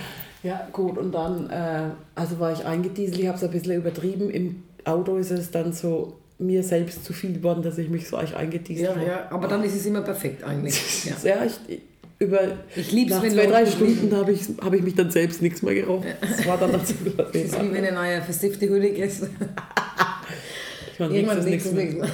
Ja, 0.43 0.67
gut, 0.73 0.97
und 0.97 1.13
dann, 1.13 1.49
äh, 1.49 1.91
also 2.15 2.37
war 2.37 2.51
ich 2.51 2.65
eingedieselt, 2.65 3.17
ich 3.17 3.27
habe 3.27 3.37
es 3.37 3.43
ein 3.45 3.51
bisschen 3.51 3.77
übertrieben. 3.77 4.29
Im 4.29 4.63
Auto 4.83 5.15
ist 5.15 5.31
es 5.31 5.51
dann 5.51 5.71
so 5.71 6.17
mir 6.39 6.63
selbst 6.63 7.05
zu 7.05 7.13
viel 7.13 7.33
geworden, 7.33 7.61
dass 7.63 7.77
ich 7.77 7.89
mich 7.89 8.07
so 8.07 8.17
eigentlich 8.17 8.35
eingedieselt 8.35 8.89
Ja, 8.89 8.95
habe. 8.95 9.05
ja, 9.05 9.27
aber 9.29 9.47
dann 9.47 9.63
ist 9.63 9.75
es 9.75 9.85
immer 9.85 10.01
perfekt 10.01 10.43
eigentlich. 10.43 11.05
Ja. 11.05 11.15
Ja, 11.23 11.45
ich, 11.45 11.79
über 12.19 12.39
Ich 12.75 12.91
lieb's, 12.91 13.11
nach 13.11 13.21
wenn 13.23 13.31
zwei, 13.33 13.45
drei 13.47 13.65
Stunden 13.65 14.15
habe 14.15 14.31
ich, 14.31 14.41
hab 14.61 14.73
ich 14.73 14.81
mich 14.81 14.95
dann 14.95 15.11
selbst 15.11 15.41
nichts 15.41 15.61
mehr 15.61 15.75
gerochen. 15.75 16.05
Das 16.21 16.45
war 16.47 16.57
dann 16.57 16.71
noch 16.71 16.85
so 16.85 16.93
Das 17.17 17.35
ist 17.35 17.61
wie 17.61 17.73
wenn 17.73 17.85
ein 17.85 17.93
neuer 17.93 18.21
versiffte 18.21 18.67
Hülle 18.69 18.87
ist. 18.87 19.23
ich 19.23 20.99
meine, 20.99 21.13
nichts 21.13 21.35
ist 21.35 21.45
nichts 21.45 21.71
mehr. 21.71 21.85
mehr. 21.93 22.09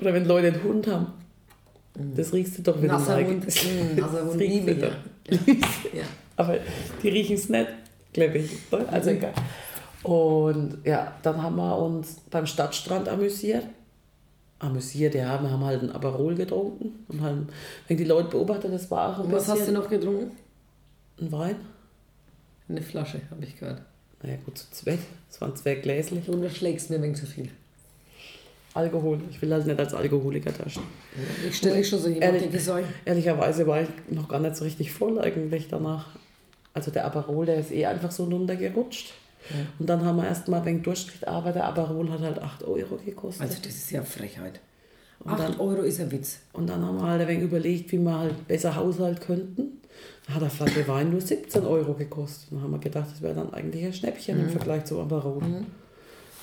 Oder 0.00 0.14
wenn 0.14 0.24
Leute 0.26 0.48
einen 0.48 0.62
Hund 0.62 0.86
haben. 0.86 1.06
Das 2.14 2.32
riechst 2.32 2.58
du 2.58 2.62
doch, 2.62 2.80
wenn 2.80 2.88
Nasser 2.88 3.18
du 3.22 3.26
Hund, 3.28 3.44
mm, 3.46 3.98
nasser 4.00 4.26
Hund 4.26 4.38
liebe 4.38 4.74
du 4.74 4.86
ich. 5.30 5.36
Ja. 5.38 5.38
Ja. 6.00 6.04
Aber 6.36 6.58
die 7.02 7.08
riechen 7.08 7.36
es 7.36 7.48
nicht, 7.48 7.66
glaube 8.12 8.38
ich. 8.38 8.50
Also 8.90 9.10
Mhm. 9.10 9.16
egal. 9.16 9.32
Und 10.06 10.78
ja, 10.84 11.12
dann 11.22 11.42
haben 11.42 11.56
wir 11.56 11.78
uns 11.78 12.20
beim 12.30 12.46
Stadtstrand 12.46 13.08
amüsiert. 13.08 13.64
Amüsiert, 14.60 15.14
ja, 15.16 15.42
wir 15.42 15.50
haben 15.50 15.64
halt 15.64 15.82
ein 15.82 15.90
Aperol 15.90 16.34
getrunken 16.36 17.04
und 17.08 17.20
haben, 17.20 17.48
wenn 17.88 17.96
die 17.96 18.04
Leute 18.04 18.28
beobachtet, 18.28 18.72
das 18.72 18.90
war 18.90 19.18
auch 19.18 19.24
ein 19.24 19.32
was 19.32 19.48
hast 19.48 19.66
du 19.66 19.72
noch 19.72 19.88
getrunken? 19.88 20.30
ein 21.20 21.32
Wein. 21.32 21.56
Eine 22.68 22.82
Flasche, 22.82 23.20
habe 23.30 23.44
ich 23.44 23.58
gehört. 23.58 23.82
Naja, 24.22 24.36
gut, 24.44 24.58
zu 24.58 24.70
zweit. 24.70 24.98
Es 25.30 25.40
waren 25.40 25.54
zwei 25.56 25.74
gläslich. 25.74 26.24
Du 26.24 26.32
unterschlägst 26.32 26.90
mir 26.90 27.02
wegen 27.02 27.14
zu 27.14 27.26
viel. 27.26 27.48
Alkohol. 28.74 29.18
Ich 29.30 29.40
will 29.40 29.52
halt 29.52 29.66
nicht 29.66 29.78
als 29.78 29.94
Alkoholiker 29.94 30.52
dastehen. 30.52 30.84
Ich 31.48 31.56
stelle 31.56 31.76
dich 31.76 31.88
schon 31.88 31.98
so 31.98 32.08
Ehrlich? 32.08 32.42
jemand, 32.42 32.54
die 32.54 32.58
sagen, 32.58 32.86
Ehrlicherweise 33.04 33.66
war 33.66 33.82
ich 33.82 33.88
noch 34.10 34.28
gar 34.28 34.40
nicht 34.40 34.56
so 34.56 34.64
richtig 34.64 34.92
voll 34.92 35.18
eigentlich 35.18 35.68
danach. 35.68 36.06
Also 36.74 36.90
der 36.90 37.06
Aperol, 37.06 37.46
der 37.46 37.58
ist 37.58 37.72
eh 37.72 37.86
einfach 37.86 38.10
so 38.10 38.24
runtergerutscht. 38.24 39.12
Und 39.78 39.86
dann 39.88 40.04
haben 40.04 40.16
wir 40.16 40.26
erstmal 40.26 40.64
wenig 40.64 40.82
durchgekriegt, 40.82 41.26
aber 41.28 41.52
der 41.52 41.64
Aperol 41.66 42.10
hat 42.10 42.20
halt 42.20 42.38
8 42.40 42.64
Euro 42.64 42.96
gekostet. 43.04 43.42
also 43.42 43.56
das 43.62 43.72
ist 43.74 43.90
ja 43.90 44.02
Frechheit. 44.02 44.60
Und 45.20 45.30
8 45.32 45.40
dann- 45.40 45.60
Euro 45.60 45.82
ist 45.82 46.00
ein 46.00 46.10
Witz. 46.12 46.40
Und 46.52 46.68
dann 46.68 46.84
haben 46.84 46.98
wir 46.98 47.06
halt 47.06 47.22
ein 47.22 47.28
wenig 47.28 47.44
überlegt, 47.44 47.90
wie 47.92 47.98
wir 47.98 48.18
halt 48.18 48.46
besser 48.48 48.74
haushalten 48.76 49.20
könnten. 49.20 49.62
Da 50.26 50.34
hat 50.34 50.42
eine 50.42 50.50
Flasche 50.50 50.86
Wein 50.88 51.10
nur 51.10 51.20
17 51.20 51.64
Euro 51.64 51.94
gekostet. 51.94 52.52
Dann 52.52 52.62
haben 52.62 52.72
wir 52.72 52.78
gedacht, 52.78 53.08
das 53.10 53.22
wäre 53.22 53.34
dann 53.34 53.52
eigentlich 53.54 53.84
ein 53.84 53.92
Schnäppchen 53.92 54.38
im 54.40 54.50
Vergleich 54.50 54.84
zu 54.84 55.00
Aperol. 55.00 55.42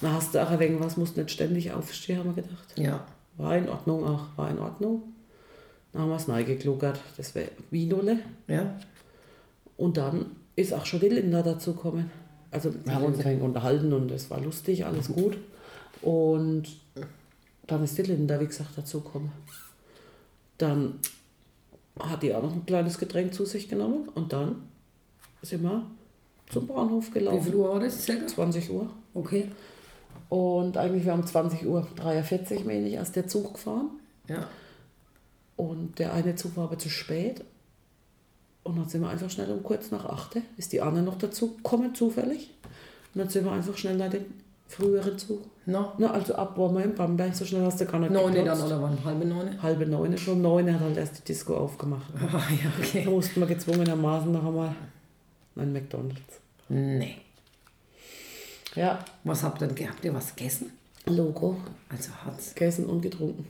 Dann 0.02 0.12
hast 0.14 0.34
du 0.34 0.42
auch 0.44 0.50
ein 0.50 0.60
wenig 0.60 0.80
was, 0.82 0.98
musst 0.98 1.16
nicht 1.18 1.32
ständig 1.32 1.72
aufstehen, 1.72 2.20
haben 2.20 2.36
wir 2.36 2.42
gedacht. 2.44 2.78
Ja. 2.78 3.06
War 3.38 3.56
in 3.58 3.70
Ordnung, 3.70 4.04
ach, 4.06 4.38
war 4.38 4.50
in 4.50 4.60
Ordnung. 4.60 5.04
Dann 5.92 6.02
haben 6.04 6.10
wir 6.10 6.16
es 6.18 6.28
reingekluckert. 6.28 7.00
Das 7.18 7.36
wäre 7.36 7.50
Vinole. 7.72 8.18
Ja. 8.48 8.76
Und 9.78 9.98
dann 9.98 10.26
ist 10.56 10.74
auch 10.74 10.86
schon 10.86 11.00
die 11.00 11.10
Linda 11.10 11.42
dazu 11.42 11.74
gekommen. 11.74 12.10
Also 12.54 12.74
wir 12.84 12.94
haben 12.94 13.06
uns 13.06 13.20
ein 13.20 13.26
wenig 13.26 13.42
unterhalten 13.42 13.92
und 13.94 14.12
es 14.12 14.30
war 14.30 14.40
lustig, 14.40 14.86
alles 14.86 15.08
gut. 15.08 15.38
Und 16.02 16.66
dann 17.66 17.84
ist 17.84 17.98
die 17.98 18.04
Linda, 18.04 18.40
wie 18.40 18.48
gesagt, 18.48 18.72
dazu 18.76 19.02
gekommen. 19.02 19.32
Dann 20.58 21.00
hat 22.00 22.24
die 22.24 22.34
auch 22.34 22.44
noch 22.44 22.54
ein 22.54 22.66
kleines 22.66 22.98
Getränk 22.98 23.34
zu 23.34 23.46
sich 23.46 23.70
genommen 23.70 24.10
und 24.14 24.34
dann 24.34 24.64
sind 25.42 25.64
wir 25.64 25.86
zum 26.50 26.68
Bahnhof 26.68 27.08
Wie 27.08 27.12
viel 27.12 27.22
gelaufen. 27.24 27.56
Uhr 27.56 27.70
war 27.70 27.80
das 27.80 28.04
circa? 28.04 28.28
20 28.28 28.70
Uhr. 28.70 28.90
Okay. 29.14 29.50
Und 30.30 30.78
eigentlich 30.78 31.06
wir 31.06 31.12
haben 31.12 31.26
20 31.26 31.66
Uhr 31.66 31.88
43 31.96 32.66
meine 32.66 32.88
ich, 32.88 32.94
erst 32.94 33.16
der 33.16 33.28
Zug 33.28 33.54
gefahren. 33.54 33.90
Ja. 34.28 34.48
Und 35.56 36.00
der 36.00 36.14
eine 36.14 36.36
Zug 36.36 36.58
war 36.58 36.66
aber 36.66 36.78
zu 36.78 36.90
spät. 36.90 37.44
Und 38.64 38.78
dann 38.78 38.88
sind 38.88 39.02
wir 39.02 39.10
einfach 39.10 39.30
schnell 39.30 39.52
um 39.52 39.62
kurz 39.64 39.92
nach 39.92 40.06
8 40.06 40.38
ist 40.58 40.72
die 40.72 40.82
Anne 40.82 41.02
noch 41.02 41.18
dazu 41.18 41.56
gekommen, 41.56 41.94
zufällig. 41.94 42.50
Und 43.14 43.20
dann 43.20 43.30
sind 43.30 43.46
wir 43.46 43.52
einfach 43.52 43.76
schnell 43.78 43.98
nach 43.98 44.10
den 44.10 44.26
früheren 44.68 45.18
Zug. 45.18 45.42
No. 45.66 45.92
Na, 45.98 46.12
also 46.12 46.36
ab 46.36 46.58
waren 46.58 46.74
wir 46.76 46.84
in 46.84 46.96
Bamberg, 46.96 47.36
so 47.36 47.46
schnell 47.46 47.64
hast 47.64 47.80
du 47.80 47.86
gar 47.86 48.00
nicht 48.00 48.12
Neune 48.12 48.44
dann 48.44 48.60
oder 48.62 48.82
wann? 48.82 48.98
Halbe 49.04 49.26
neune? 49.26 49.62
Halbe 49.62 49.86
neun, 49.86 50.18
schon 50.18 50.42
neun 50.42 50.74
hat 50.74 50.80
halt 50.82 50.98
erst 50.98 51.20
die 51.20 51.24
Disco 51.24 51.56
aufgemacht. 51.56 52.08
Ah, 52.22 52.42
ja, 52.52 52.70
Da 52.78 52.80
okay. 52.80 53.06
mussten 53.06 53.40
wir 53.42 53.48
gezwungenermaßen 53.48 54.32
noch 54.32 54.46
einmal 54.46 54.76
ein 55.56 55.72
McDonalds. 55.74 56.40
Nee. 56.70 57.18
Ja, 58.76 59.04
Was 59.24 59.44
habt 59.44 59.62
ihr 59.62 59.68
denn 59.68 59.76
gehabt? 59.76 60.04
Ihr 60.04 60.14
was 60.14 60.36
gegessen? 60.36 60.72
Logo, 61.06 61.58
Also 61.90 62.12
hat's. 62.26 62.56
gegessen 62.56 62.86
und 62.86 63.02
getrunken. 63.02 63.46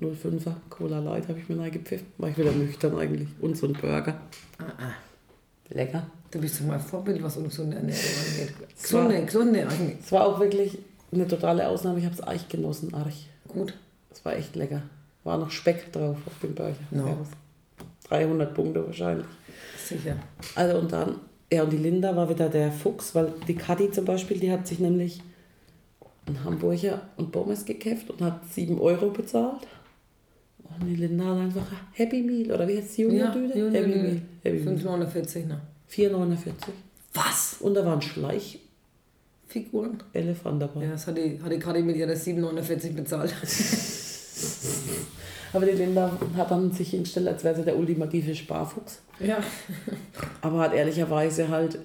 05er 0.00 0.52
Cola 0.70 1.00
Light 1.00 1.28
habe 1.28 1.38
ich 1.40 1.48
mir 1.48 1.58
reingepfiffen. 1.60 2.06
War 2.18 2.28
ich 2.28 2.38
wieder 2.38 2.52
nüchtern 2.52 2.96
eigentlich. 2.98 3.28
Und 3.40 3.56
so 3.56 3.66
ein 3.66 3.72
Burger. 3.72 4.20
Ah, 4.58 4.64
ah. 4.78 4.92
Lecker. 5.70 6.06
Du 6.30 6.40
bist 6.40 6.60
doch 6.60 6.66
mal 6.66 6.74
ein 6.74 6.80
Vorbild, 6.80 7.22
was 7.22 7.36
ungesunde 7.36 7.76
Ernährung 7.76 8.00
angeht. 8.00 8.54
Es 8.76 8.92
war- 8.92 9.02
Gesunde, 9.08 9.24
gesunde 9.26 9.66
angeht. 9.66 9.96
Es 10.02 10.12
war 10.12 10.26
auch 10.26 10.38
wirklich 10.40 10.78
eine 11.12 11.26
totale 11.26 11.66
Ausnahme. 11.68 11.98
Ich 11.98 12.04
habe 12.04 12.14
es 12.14 12.26
echt 12.26 12.48
genossen, 12.50 12.94
Arch. 12.94 13.28
Gut. 13.48 13.74
Es 14.10 14.24
war 14.24 14.34
echt 14.36 14.54
lecker. 14.56 14.82
War 15.24 15.36
noch 15.38 15.50
Speck 15.50 15.92
drauf 15.92 16.16
auf 16.26 16.32
dem 16.42 16.54
Burger. 16.54 16.74
No. 16.90 17.06
Ja, 17.08 17.16
300 18.08 18.54
Punkte 18.54 18.86
wahrscheinlich. 18.86 19.26
Sicher. 19.84 20.16
Also 20.54 20.78
und 20.78 20.92
dann, 20.92 21.16
ja 21.52 21.62
und 21.64 21.72
die 21.72 21.76
Linda 21.78 22.14
war 22.14 22.28
wieder 22.30 22.48
der 22.48 22.70
Fuchs, 22.72 23.14
weil 23.14 23.32
die 23.46 23.54
Kadi 23.54 23.90
zum 23.90 24.04
Beispiel, 24.04 24.38
die 24.38 24.50
hat 24.52 24.66
sich 24.66 24.78
nämlich 24.78 25.22
einen 26.26 26.44
Hamburger 26.44 27.00
und 27.16 27.32
Pommes 27.32 27.64
gekäft 27.64 28.10
und 28.10 28.20
hat 28.20 28.40
7 28.52 28.78
Euro 28.80 29.10
bezahlt. 29.10 29.66
Und 30.80 30.86
die 30.86 30.96
Linda 30.96 31.24
hat 31.24 31.38
einfach 31.38 31.62
ein 31.72 31.78
Happy 31.92 32.22
Meal, 32.22 32.52
oder 32.52 32.68
wie 32.68 32.76
heißt 32.78 32.96
die 32.96 33.02
junge 33.02 33.18
Ja, 33.18 33.30
Düde? 33.30 33.58
Junge 33.58 33.78
Happy. 33.78 33.88
Meal. 33.88 34.22
Happy 34.44 34.58
Meal. 34.60 34.76
5,49, 34.76 35.46
ne? 35.46 35.60
4,49. 35.90 36.52
Was? 37.14 37.56
Und 37.60 37.74
da 37.74 37.84
war 37.84 37.94
ein 37.94 38.02
Schleichelefant 38.02 38.62
Figuren? 39.48 39.98
dabei. 40.12 40.84
Ja, 40.84 40.90
das 40.90 41.06
hat 41.06 41.16
die, 41.16 41.40
hat 41.42 41.50
die 41.50 41.58
gerade 41.58 41.82
mit 41.82 41.96
ihrer 41.96 42.12
7,49 42.12 42.92
bezahlt. 42.92 43.34
Aber 45.52 45.64
die 45.64 45.72
Linda 45.72 46.12
hat 46.36 46.50
dann 46.50 46.70
sich 46.72 46.90
hingestellt, 46.90 47.28
als 47.28 47.42
wäre 47.42 47.56
sie 47.56 47.64
der 47.64 47.76
ultimative 47.76 48.34
Sparfuchs. 48.34 49.00
Ja. 49.18 49.38
Aber 50.42 50.60
hat 50.60 50.74
ehrlicherweise 50.74 51.48
halt, 51.48 51.78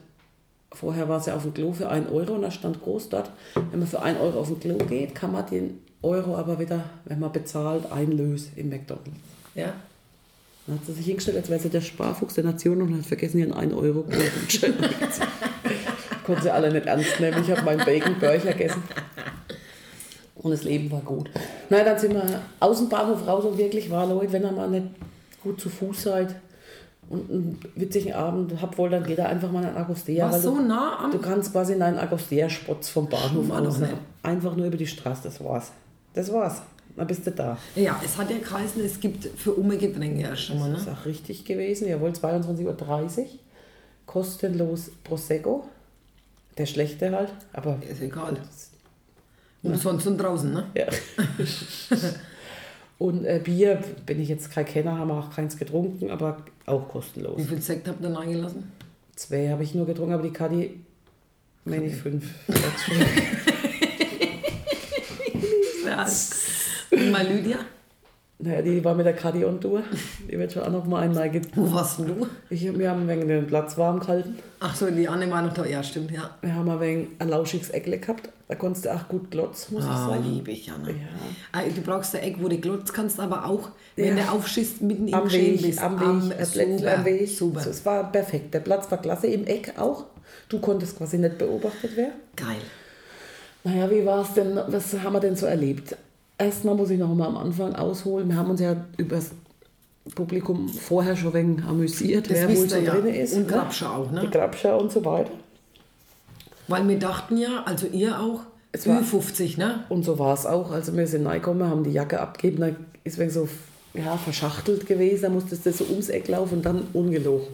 vorher 0.74 1.08
war 1.08 1.22
sie 1.22 1.32
auf 1.32 1.44
dem 1.44 1.54
Klo 1.54 1.72
für 1.72 1.90
1 1.90 2.12
Euro 2.12 2.34
und 2.34 2.42
da 2.42 2.52
stand 2.52 2.82
groß 2.84 3.10
dort, 3.10 3.32
wenn 3.72 3.80
man 3.80 3.88
für 3.88 4.02
1 4.02 4.20
Euro 4.20 4.42
auf 4.42 4.50
dem 4.50 4.60
Klo 4.60 4.75
geht, 4.78 5.16
kann 5.16 5.32
man 5.32 5.46
den 5.50 5.80
Euro 6.03 6.36
aber 6.36 6.60
wieder, 6.60 6.83
wenn 7.05 7.19
man 7.19 7.31
bezahlt, 7.31 7.91
einlösen 7.91 8.51
im 8.55 8.69
McDonalds. 8.69 9.10
Ja. 9.55 9.74
Dann 10.67 10.77
hat 10.77 10.86
sie 10.86 10.93
sich 10.93 11.05
hingestellt, 11.05 11.38
als 11.38 11.50
wäre 11.50 11.60
sie 11.60 11.69
der 11.69 11.81
Sparfuchs 11.81 12.36
der 12.36 12.45
Nation 12.45 12.81
und 12.81 12.98
hat 12.98 13.05
vergessen, 13.05 13.39
ihren 13.39 13.53
1 13.53 13.74
Euro 13.74 14.03
Gutschein 14.03 14.74
Konnten 16.25 16.41
sie 16.41 16.51
alle 16.51 16.72
nicht 16.72 16.86
ernst 16.86 17.19
nehmen. 17.19 17.43
Ich 17.43 17.51
habe 17.51 17.63
meinen 17.63 17.83
Bacon 17.83 18.17
Burger 18.17 18.53
gegessen. 18.53 18.81
Und 20.36 20.51
das 20.51 20.63
Leben 20.63 20.89
war 20.89 21.01
gut. 21.01 21.29
Na, 21.69 21.83
dann 21.83 22.00
sind 22.00 22.13
wir 22.13 22.24
aus 22.62 22.79
dem 22.79 22.88
Bahnhof 22.88 23.27
raus 23.27 23.43
und 23.43 23.57
wirklich 23.57 23.89
war, 23.89 24.07
Leute, 24.07 24.31
wenn 24.31 24.43
ihr 24.43 24.51
mal 24.51 24.69
nicht 24.69 24.88
gut 25.41 25.60
zu 25.60 25.69
Fuß 25.69 26.03
seid 26.03 26.36
und 27.10 27.29
einen 27.29 27.60
witzigen 27.75 28.13
Abend 28.13 28.53
habt 28.62 28.77
wollt, 28.77 28.93
dann 28.93 29.03
geht 29.03 29.19
da 29.19 29.25
einfach 29.25 29.51
mal 29.51 29.63
in 29.63 29.75
Agostea. 29.75 30.31
War 30.31 30.39
so 30.39 30.55
du, 30.55 30.62
nah 30.62 31.00
am. 31.00 31.12
du 31.12 31.19
kannst 31.19 31.51
quasi 31.51 31.74
in 31.74 31.81
einen 31.81 31.98
Agostea-Spotz 31.98 32.88
vom 32.88 33.10
Bahnhof 33.10 33.50
aus. 33.51 33.79
Einfach 34.22 34.55
nur 34.55 34.67
über 34.67 34.77
die 34.77 34.88
Straße, 34.88 35.22
das 35.24 35.43
war's. 35.43 35.72
Das 36.13 36.32
war's. 36.32 36.62
Dann 36.96 37.08
bist 37.08 37.25
du 37.25 37.32
da. 37.32 37.58
Ja, 37.75 38.00
es 38.05 38.17
hat 38.17 38.29
ja 38.29 38.38
geheißen, 38.38 38.84
es 38.86 39.00
gibt 39.00 39.25
für 39.39 39.53
Umme 39.53 39.77
Getränke 39.77 40.22
ja 40.22 40.36
schon 40.36 40.60
mal, 40.60 40.72
Das 40.72 40.82
ist 40.82 40.88
ne? 40.88 40.93
auch 41.00 41.05
richtig 41.05 41.43
gewesen. 41.43 41.88
Jawohl, 41.88 42.12
22.30 42.12 43.17
Uhr. 43.20 43.25
Kostenlos 44.05 44.91
Prosecco. 45.03 45.67
Der 46.58 46.67
schlechte 46.67 47.12
halt, 47.12 47.34
aber 47.51 47.79
Ist 47.89 48.01
egal. 48.01 48.38
Umsonst 49.63 50.05
und 50.05 50.17
draußen, 50.17 50.53
ne? 50.53 50.65
ja. 50.75 50.86
Und 53.00 53.25
äh, 53.25 53.41
Bier 53.43 53.82
bin 54.05 54.22
ich 54.22 54.29
jetzt 54.29 54.51
kein 54.51 54.65
Kenner, 54.65 54.98
haben 54.98 55.10
wir 55.10 55.15
auch 55.15 55.34
keins 55.34 55.58
getrunken, 55.58 56.12
aber 56.12 56.38
auch 56.65 56.88
kostenlos. 56.88 57.38
Wie 57.38 57.43
viel 57.43 57.62
Sekt 57.62 57.88
habt 57.88 58.01
ihr 58.01 58.08
denn 58.08 58.15
eingelassen? 58.15 58.72
Zwei 59.15 59.50
habe 59.50 59.63
ich 59.63 59.74
nur 59.74 59.86
getrunken, 59.86 60.13
aber 60.13 60.24
die 60.24 60.32
Kadi, 60.32 60.79
meine 61.65 61.88
ich 61.88 61.96
fünf. 61.96 62.25
Ja. 65.98 66.98
Und 66.98 67.12
mal 67.12 67.26
Lydia? 67.26 67.58
naja, 68.40 68.62
die 68.62 68.84
war 68.84 68.94
mit 68.94 69.06
der 69.06 69.14
Kadi 69.14 69.46
on 69.46 69.62
Tour. 69.62 69.84
Die 70.30 70.38
wird 70.38 70.52
schon 70.52 70.64
auch 70.64 70.70
noch 70.72 70.86
mal 70.86 71.02
einmal 71.04 71.30
get 71.30 71.56
Wo 71.56 71.72
warst 71.74 72.00
denn 72.00 72.08
du? 72.08 72.28
ich, 72.50 72.78
Wir 72.78 72.90
haben 72.90 73.08
wegen 73.08 73.26
den 73.28 73.48
Platz 73.48 73.78
warm 73.78 74.00
gehalten. 74.02 74.38
Ach 74.60 74.76
so, 74.76 74.90
die 74.92 75.08
Anne 75.08 75.32
war 75.32 75.42
noch 75.42 75.54
da. 75.54 75.66
Ja, 75.66 75.82
stimmt, 75.82 76.12
ja. 76.12 76.30
Wir 76.42 76.54
haben 76.54 76.80
wenig 76.80 77.08
ein 77.20 77.30
lauschiges 77.30 77.70
Eckle 77.70 78.00
gehabt. 78.00 78.30
Da 78.50 78.56
konntest 78.56 78.84
du 78.86 78.94
auch 78.94 79.08
gut 79.08 79.32
glotz, 79.32 79.70
muss 79.72 79.86
ich 79.86 79.90
Ah, 79.90 80.10
sagen. 80.10 80.26
liebe 80.26 80.52
ich, 80.52 80.70
Anne. 80.70 80.90
Ja. 80.90 80.96
Ah, 81.54 81.62
Du 81.74 81.82
brauchst 81.82 82.14
ein 82.16 82.24
Eck, 82.24 82.36
wo 82.42 82.50
du 82.50 82.58
glotzt 82.58 82.94
kannst, 82.94 83.18
aber 83.20 83.46
auch, 83.46 83.70
wenn 83.96 84.18
Ja. 84.18 84.26
du 84.26 84.32
aufschießt, 84.34 84.82
mitten 84.82 85.08
im 85.08 85.14
am 85.14 85.24
Geschehen 85.24 85.54
Weg, 85.60 85.62
bist. 85.62 85.82
am 85.82 86.00
Weg, 86.00 86.08
ein 86.08 86.30
Plätzchen 86.38 86.78
super, 86.80 86.98
am 86.98 87.06
Weg. 87.06 87.30
super. 87.30 87.60
So, 87.62 87.70
es 87.70 87.86
war 87.86 88.12
perfekt. 88.12 88.54
Der 88.54 88.60
Platz 88.60 88.92
war 88.92 89.02
klasse, 89.02 89.28
im 89.28 89.46
Eck 89.48 89.74
auch. 89.78 90.06
Du 90.50 90.60
konntest 90.60 90.98
quasi 90.98 91.18
nicht 91.18 91.38
beobachtet 91.38 91.96
werden. 91.96 92.14
Geil. 92.36 92.58
Naja, 93.63 93.89
wie 93.89 94.05
war 94.05 94.22
es 94.22 94.34
denn? 94.34 94.60
Was 94.67 94.93
haben 95.03 95.13
wir 95.13 95.20
denn 95.20 95.36
so 95.36 95.46
erlebt? 95.46 95.96
Erstmal 96.38 96.75
muss 96.75 96.89
ich 96.89 97.00
noch 97.00 97.13
mal 97.13 97.27
am 97.27 97.38
Anfang 97.38 97.75
ausholen. 97.75 98.27
Wir 98.29 98.36
haben 98.36 98.50
uns 98.50 98.60
ja 98.60 98.75
über 98.98 99.15
das 99.17 99.32
Publikum 100.15 100.67
vorher 100.67 101.15
schon 101.15 101.34
wenig 101.34 101.63
amüsiert, 101.63 102.29
Das 102.29 102.39
wer 102.39 102.50
wohl 102.58 102.70
so 102.70 102.75
ja. 102.77 102.93
drin 102.93 103.13
ist. 103.13 103.34
Und 103.34 103.48
ne? 103.48 103.53
Grabscher 103.53 103.96
auch, 103.96 104.10
Die 104.10 104.15
ne? 104.15 104.29
Grabscher 104.29 104.77
und 104.77 104.91
so 104.91 105.05
weiter. 105.05 105.32
Weil 106.67 106.88
wir 106.88 107.00
dachten 107.00 107.38
ja, 107.38 107.63
also 107.65 107.88
ihr 107.88 108.20
auch, 108.20 108.41
Es 108.72 108.88
war- 108.88 109.00
Ü50, 109.01 109.58
ne? 109.58 109.84
Und 109.89 110.03
so 110.03 110.20
war 110.20 110.34
es 110.34 110.46
auch. 110.46 110.72
Also 110.72 110.96
wir 110.98 111.08
sind 111.08 111.25
reingekommen, 111.25 111.70
haben 111.70 111.84
die 111.84 111.91
Jacke 111.91 112.20
abgegeben, 112.20 112.62
da 112.62 112.70
ist 113.05 113.17
wegen 113.17 113.29
so 113.32 113.48
ja, 113.93 114.17
verschachtelt 114.17 114.88
gewesen, 114.88 115.22
da 115.24 115.29
musstest 115.29 115.65
du 115.65 115.72
so 115.72 115.84
ums 115.86 116.10
Eck 116.10 116.27
laufen 116.27 116.55
und 116.58 116.65
dann 116.65 116.88
ungelogen. 116.93 117.48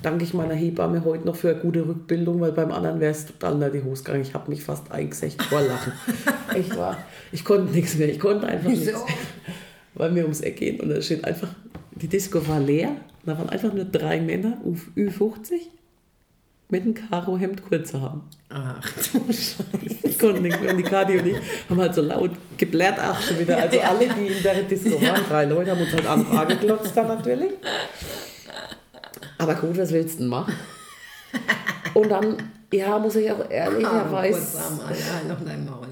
Danke 0.00 0.24
ich 0.24 0.32
meiner 0.32 0.54
Hebamme 0.54 1.04
heute 1.04 1.26
noch 1.26 1.34
für 1.34 1.50
eine 1.50 1.58
gute 1.58 1.86
Rückbildung, 1.86 2.40
weil 2.40 2.52
beim 2.52 2.70
anderen 2.70 3.00
wäre 3.00 3.10
es 3.10 3.26
total 3.26 3.60
in 3.60 3.72
die 3.72 3.82
Hose 3.82 4.04
gegangen. 4.04 4.22
Ich 4.22 4.32
habe 4.32 4.48
mich 4.48 4.62
fast 4.62 4.92
eingesächt 4.92 5.42
vor 5.42 5.60
Lachen. 5.60 5.92
ich, 6.56 6.76
war, 6.76 6.98
ich 7.32 7.44
konnte 7.44 7.72
nichts 7.72 7.96
mehr, 7.96 8.08
ich 8.08 8.20
konnte 8.20 8.46
einfach 8.46 8.70
nichts. 8.70 8.92
Weil 9.94 10.14
wir 10.14 10.22
ums 10.22 10.40
Eck 10.40 10.58
gehen 10.58 10.78
und 10.80 10.90
da 10.90 11.02
steht 11.02 11.24
einfach, 11.24 11.48
die 11.90 12.06
Disco 12.06 12.46
war 12.46 12.60
leer, 12.60 12.92
da 13.26 13.36
waren 13.36 13.48
einfach 13.48 13.72
nur 13.72 13.86
drei 13.86 14.20
Männer, 14.20 14.58
Ü50, 14.96 15.54
mit 16.70 16.82
einem 16.82 16.94
Karohemd 16.94 17.64
kurze 17.64 18.00
haben. 18.00 18.22
Ach 18.50 18.82
du 19.12 19.20
Scheiße. 19.32 19.64
Ich 20.02 20.18
konnte 20.18 20.40
nicht 20.40 20.60
mehr. 20.60 20.70
Und 20.70 20.78
die 20.78 20.82
Kadi 20.82 21.18
und 21.18 21.26
ich 21.26 21.36
haben 21.68 21.80
halt 21.80 21.94
so 21.94 22.02
laut 22.02 22.30
geblärt 22.56 23.00
auch 23.00 23.20
schon 23.20 23.38
wieder. 23.38 23.56
Also 23.56 23.80
alle, 23.80 24.08
die 24.08 24.26
in 24.26 24.42
der 24.42 24.62
Disco 24.62 25.00
waren, 25.00 25.22
drei 25.28 25.44
Leute, 25.46 25.70
haben 25.70 25.80
uns 25.80 25.92
halt 25.92 26.06
an 26.06 26.26
angeglotzt 26.26 26.92
dann 26.94 27.08
natürlich. 27.08 27.52
Aber 29.38 29.54
gut, 29.54 29.78
was 29.78 29.92
willst 29.92 30.14
du 30.16 30.18
denn 30.20 30.28
machen? 30.28 30.54
Und 31.94 32.08
dann, 32.10 32.36
ja, 32.72 32.98
muss 32.98 33.16
ich 33.16 33.30
auch 33.30 33.48
ehrlicherweise, 33.50 34.58
Arsch, 34.58 34.98
ja, 35.00 35.28
noch 35.28 35.44
dein 35.44 35.64
Maul. 35.64 35.86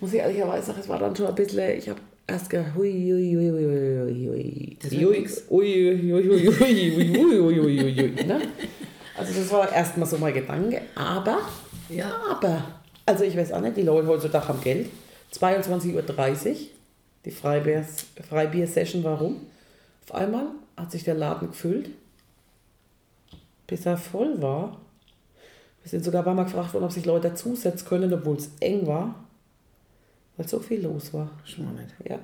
muss 0.00 0.12
ich 0.12 0.18
ehrlicherweise 0.20 0.66
sagen, 0.66 0.80
es 0.80 0.88
war 0.88 0.98
dann 0.98 1.14
schon 1.14 1.26
ein 1.26 1.34
bisschen, 1.34 1.78
ich 1.78 1.88
habe 1.88 2.00
erst 2.26 2.48
gedacht, 2.50 2.68
hui, 2.74 2.90
hui, 2.90 3.34
hui, 3.36 3.50
hui, 3.50 4.28
hui, 4.28 4.76
Das 4.82 4.92
hui, 4.92 5.04
hui, 5.50 6.12
hui, 6.12 6.12
hui, 6.12 6.28
hui, 6.28 7.18
hui, 7.18 7.38
hui, 7.38 7.58
hui, 7.60 7.94
hui, 7.94 8.24
ne? 8.26 8.40
Also 9.16 9.32
das 9.34 9.50
war 9.52 9.70
erstmal 9.72 10.08
so 10.08 10.16
mein 10.18 10.32
Gedanke, 10.34 10.80
aber 10.94 11.38
Ja. 11.88 12.10
aber, 12.30 12.64
also 13.04 13.24
ich 13.24 13.36
weiß 13.36 13.52
auch 13.52 13.60
nicht, 13.60 13.76
die 13.76 13.82
Leute 13.82 14.06
heutzutage 14.08 14.48
haben 14.48 14.60
Geld. 14.62 14.88
22.30 15.38 15.94
Uhr, 15.94 16.56
die 17.24 17.30
Freibiers- 17.30 18.04
Freibier-Session, 18.28 19.04
warum? 19.04 19.46
Auf 20.08 20.14
einmal 20.14 20.46
hat 20.76 20.90
sich 20.92 21.04
der 21.04 21.14
Laden 21.14 21.48
gefüllt, 21.48 21.90
bis 23.72 23.86
er 23.86 23.96
voll 23.96 24.42
war. 24.42 24.76
Wir 25.82 25.88
sind 25.90 26.04
sogar 26.04 26.20
ein 26.20 26.24
paar 26.26 26.34
Mal 26.34 26.44
gefragt 26.44 26.74
worden, 26.74 26.84
ob 26.84 26.92
sich 26.92 27.06
Leute 27.06 27.30
dazusetzen 27.30 27.88
können, 27.88 28.12
obwohl 28.12 28.36
es 28.36 28.50
eng 28.60 28.86
war, 28.86 29.14
weil 30.36 30.46
so 30.46 30.60
viel 30.60 30.82
los 30.82 31.14
war. 31.14 31.30
Schon 31.44 31.64
mal 31.64 31.72
nicht. 31.72 31.94
Ja. 32.06 32.18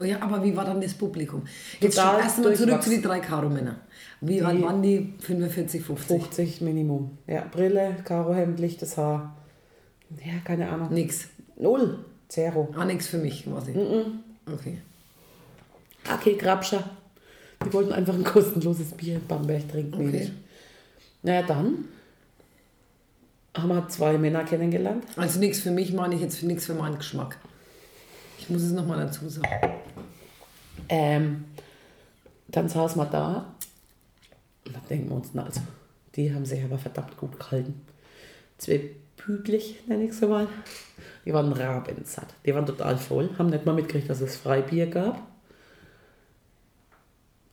Oh 0.00 0.04
Ja, 0.04 0.22
aber 0.22 0.44
wie 0.44 0.56
war 0.56 0.64
dann 0.64 0.80
das 0.80 0.94
Publikum? 0.94 1.42
Jetzt 1.80 1.96
Total 1.96 2.20
erstmal 2.20 2.54
zurück 2.54 2.80
zu 2.84 2.90
den 2.90 3.02
drei 3.02 3.18
Karo-Männer. 3.18 3.80
Wie 4.20 4.34
Die- 4.36 4.42
waren 4.44 4.80
die? 4.80 5.12
45, 5.18 5.82
50? 5.82 6.22
50 6.22 6.60
Minimum. 6.60 7.18
Ja, 7.26 7.46
Brille, 7.50 7.96
Karohemd, 8.04 8.60
lichtes 8.60 8.96
Haar. 8.96 9.36
Ja, 10.24 10.34
keine 10.44 10.68
Ahnung. 10.70 10.92
Nix. 10.94 11.26
Null. 11.56 11.98
Zero. 12.28 12.68
Ah, 12.76 12.84
nix 12.84 13.08
für 13.08 13.18
mich 13.18 13.44
quasi. 13.44 13.74
Okay. 14.46 14.78
Okay, 16.14 16.36
Grabscher. 16.36 16.84
Die 17.66 17.72
wollten 17.72 17.92
einfach 17.92 18.14
ein 18.14 18.24
kostenloses 18.24 18.92
Bier 18.92 19.16
in 19.16 19.26
Bamberg 19.26 19.68
trinken. 19.68 20.08
Okay. 20.08 20.30
Naja, 21.22 21.42
dann 21.42 21.84
haben 23.54 23.68
wir 23.68 23.88
zwei 23.88 24.18
Männer 24.18 24.44
kennengelernt. 24.44 25.04
Also 25.16 25.38
nichts 25.38 25.60
für 25.60 25.70
mich, 25.70 25.92
meine 25.92 26.14
ich 26.14 26.20
jetzt 26.20 26.42
nichts 26.42 26.66
für 26.66 26.74
meinen 26.74 26.96
Geschmack. 26.96 27.38
Ich 28.38 28.50
muss 28.50 28.62
es 28.62 28.72
nochmal 28.72 28.98
dazu 28.98 29.28
sagen. 29.28 29.48
Ähm, 30.88 31.44
dann 32.48 32.68
saßen 32.68 33.00
wir 33.00 33.06
da 33.06 33.54
und 34.66 34.74
dann 34.74 34.82
denken 34.88 35.08
wir 35.10 35.16
uns, 35.16 35.30
na 35.32 35.44
also, 35.44 35.60
die 36.16 36.34
haben 36.34 36.44
sich 36.44 36.62
aber 36.62 36.78
verdammt 36.78 37.16
gut 37.16 37.38
gehalten. 37.38 37.80
Zwei 38.58 38.90
Büglich, 39.24 39.80
nenne 39.86 40.04
ich 40.04 40.14
sie 40.14 40.26
mal. 40.26 40.48
Die 41.24 41.32
waren 41.32 41.52
rabensatt. 41.52 42.34
Die 42.44 42.54
waren 42.54 42.66
total 42.66 42.98
voll, 42.98 43.30
haben 43.38 43.50
nicht 43.50 43.64
mal 43.64 43.74
mitgekriegt, 43.74 44.10
dass 44.10 44.20
es 44.20 44.36
Freibier 44.36 44.86
gab. 44.86 45.22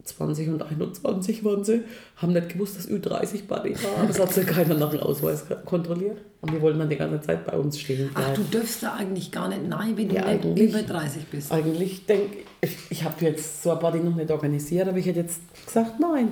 20 0.10 0.50
und 0.50 0.62
21 0.62 1.44
waren 1.44 1.64
sie, 1.64 1.82
haben 2.18 2.34
nicht 2.34 2.50
gewusst, 2.50 2.78
dass 2.78 2.88
Ü30 2.90 3.46
Buddy 3.48 3.76
war, 3.84 4.02
aber 4.04 4.10
es 4.10 4.20
hat 4.20 4.34
sie 4.34 4.44
keiner 4.44 4.76
nach 4.76 4.92
dem 4.92 5.00
Ausweis 5.02 5.44
kontrolliert. 5.66 6.18
Und 6.42 6.54
die 6.54 6.62
wollten 6.62 6.80
dann 6.80 6.90
die 6.90 6.96
ganze 6.96 7.20
Zeit 7.22 7.46
bei 7.46 7.58
uns 7.58 7.80
stehen 7.80 8.10
Ach, 8.14 8.30
du 8.30 8.36
bleiben. 8.42 8.52
dürfst 8.52 8.84
da 8.84 8.94
eigentlich 8.94 9.32
gar 9.32 9.50
nicht 9.50 9.68
nein, 9.68 9.98
wenn 9.98 10.08
du 10.10 10.16
Ja, 10.16 10.22
nicht 10.32 10.46
eigentlich. 10.46 10.70
über 10.70 10.82
30 10.84 11.26
bist. 11.26 11.52
Eigentlich 11.52 12.06
denke 12.06 12.38
ich, 12.62 12.78
ich 12.90 13.04
habe 13.04 13.16
jetzt 13.26 13.62
so 13.64 13.72
ein 13.72 13.80
Party 13.80 14.00
noch 14.00 14.16
nicht 14.16 14.32
organisiert, 14.32 14.88
aber 14.88 14.98
ich 14.98 15.06
hätte 15.06 15.20
jetzt 15.20 15.42
gesagt, 15.66 16.00
nein. 16.00 16.30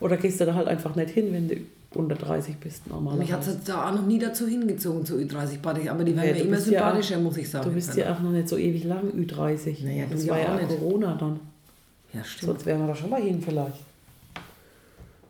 Oder 0.00 0.16
gehst 0.16 0.40
du 0.40 0.46
da 0.46 0.54
halt 0.54 0.66
einfach 0.66 0.96
nicht 0.96 1.10
hin, 1.10 1.28
wenn 1.32 1.48
du 1.48 1.56
unter 1.94 2.14
30 2.16 2.56
bist, 2.56 2.86
normalerweise. 2.88 3.22
Mich 3.22 3.32
hat 3.32 3.46
es 3.46 3.62
da 3.64 3.88
auch 3.90 3.94
noch 3.94 4.06
nie 4.06 4.18
dazu 4.18 4.46
hingezogen 4.48 5.04
zu 5.04 5.16
Ü30-Party, 5.16 5.88
aber 5.90 6.02
die 6.04 6.16
werden 6.16 6.26
Ja, 6.28 6.32
mir 6.32 6.38
du 6.40 6.46
immer 6.48 6.56
bist 6.56 6.68
ja 6.70 6.80
auch- 6.80 6.84
sympathischer, 6.86 7.20
muss 7.20 7.36
ich 7.36 7.50
sagen. 7.50 7.68
Du 7.68 7.74
bist 7.74 7.94
ja 7.96 8.12
auch 8.14 8.20
noch 8.20 8.30
nicht 8.30 8.48
so 8.48 8.56
ewig 8.56 8.84
lang, 8.84 9.10
Ü30. 9.14 9.84
Naja, 9.84 10.06
du 10.06 10.14
das 10.14 10.26
war 10.28 10.40
ja 10.40 10.54
nicht. 10.56 10.68
Corona 10.68 11.14
dann. 11.20 11.38
Ja, 12.12 12.24
stimmt. 12.24 12.52
Sonst 12.52 12.66
wären 12.66 12.80
wir 12.80 12.88
da 12.88 12.94
schon 12.94 13.10
mal 13.10 13.22
hin 13.22 13.40
vielleicht. 13.42 13.78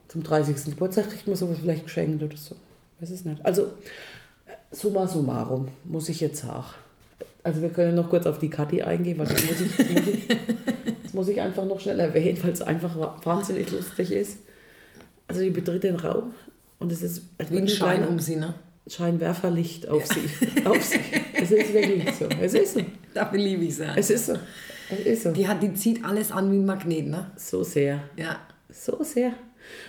Zum 0.08 0.22
30. 0.22 0.64
Geburtstag 0.74 1.08
kriegt 1.08 1.26
man 1.26 1.36
sowas 1.36 1.58
vielleicht 1.60 1.84
geschenkt 1.84 2.22
oder 2.22 2.36
so. 2.36 2.54
Weiß 3.00 3.10
es 3.10 3.24
nicht. 3.24 3.44
Also, 3.44 3.68
summa 4.70 5.06
summarum, 5.06 5.68
muss 5.84 6.08
ich 6.08 6.20
jetzt 6.20 6.42
sagen. 6.42 6.64
Also 7.44 7.60
wir 7.62 7.70
können 7.70 7.94
noch 7.96 8.08
kurz 8.10 8.26
auf 8.26 8.38
die 8.38 8.50
Kathi 8.50 8.82
eingehen, 8.82 9.18
weil 9.18 9.26
das 9.26 9.44
muss 9.44 9.60
ich, 9.60 9.76
das 9.76 9.88
muss 9.88 10.06
ich, 10.06 10.28
das 11.02 11.12
muss 11.14 11.28
ich 11.28 11.40
einfach 11.40 11.64
noch 11.64 11.80
schnell 11.80 11.98
erwähnen, 11.98 12.38
weil 12.42 12.52
es 12.52 12.62
einfach 12.62 12.96
wa- 12.96 13.16
wahnsinnig 13.24 13.70
lustig 13.72 14.12
ist. 14.12 14.38
Also 15.26 15.40
die 15.40 15.50
betritt 15.50 15.82
den 15.82 15.96
Raum 15.96 16.34
und 16.78 16.92
es 16.92 17.02
ist 17.02 17.22
Wie 17.48 17.58
ein 17.58 17.66
Schein 17.68 18.06
um 18.06 18.20
sie, 18.20 18.36
ne? 18.36 18.54
Scheinwerferlicht 18.86 19.88
auf 19.88 20.06
sie. 20.06 20.28
Auf 20.64 20.84
sie. 20.84 21.00
Es 21.34 21.50
ist 21.50 21.72
wirklich 21.72 22.14
so. 22.14 22.26
Es 22.40 22.54
ist 22.54 22.74
so. 22.74 22.80
Dafür 23.14 23.38
liebe 23.38 23.64
ich 23.64 23.74
sie. 23.76 23.86
Es 23.96 24.10
ist 24.10 24.26
so. 24.26 24.34
Es 25.00 25.06
ist 25.06 25.22
so. 25.24 25.32
Die, 25.32 25.46
hat, 25.48 25.62
die 25.62 25.72
zieht 25.74 26.04
alles 26.04 26.30
an 26.32 26.50
wie 26.52 26.56
ein 26.56 26.66
Magnet, 26.66 27.06
ne? 27.08 27.30
So 27.36 27.62
sehr. 27.62 28.02
Ja. 28.16 28.38
So 28.70 29.02
sehr. 29.02 29.32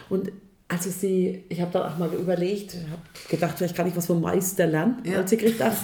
Und 0.09 0.31
also 0.67 0.89
sie, 0.89 1.43
ich 1.49 1.61
habe 1.61 1.71
dann 1.71 1.91
auch 1.91 1.97
mal 1.97 2.11
überlegt, 2.13 2.73
habe 2.73 3.01
gedacht, 3.29 3.57
vielleicht 3.57 3.75
kann 3.75 3.87
ich 3.87 3.95
was 3.95 4.07
vom 4.07 4.21
Meister 4.21 4.65
lernen, 4.65 4.97
Ja. 5.05 5.17
weil 5.17 5.27
sie 5.27 5.37
kriegt 5.37 5.59
das. 5.59 5.75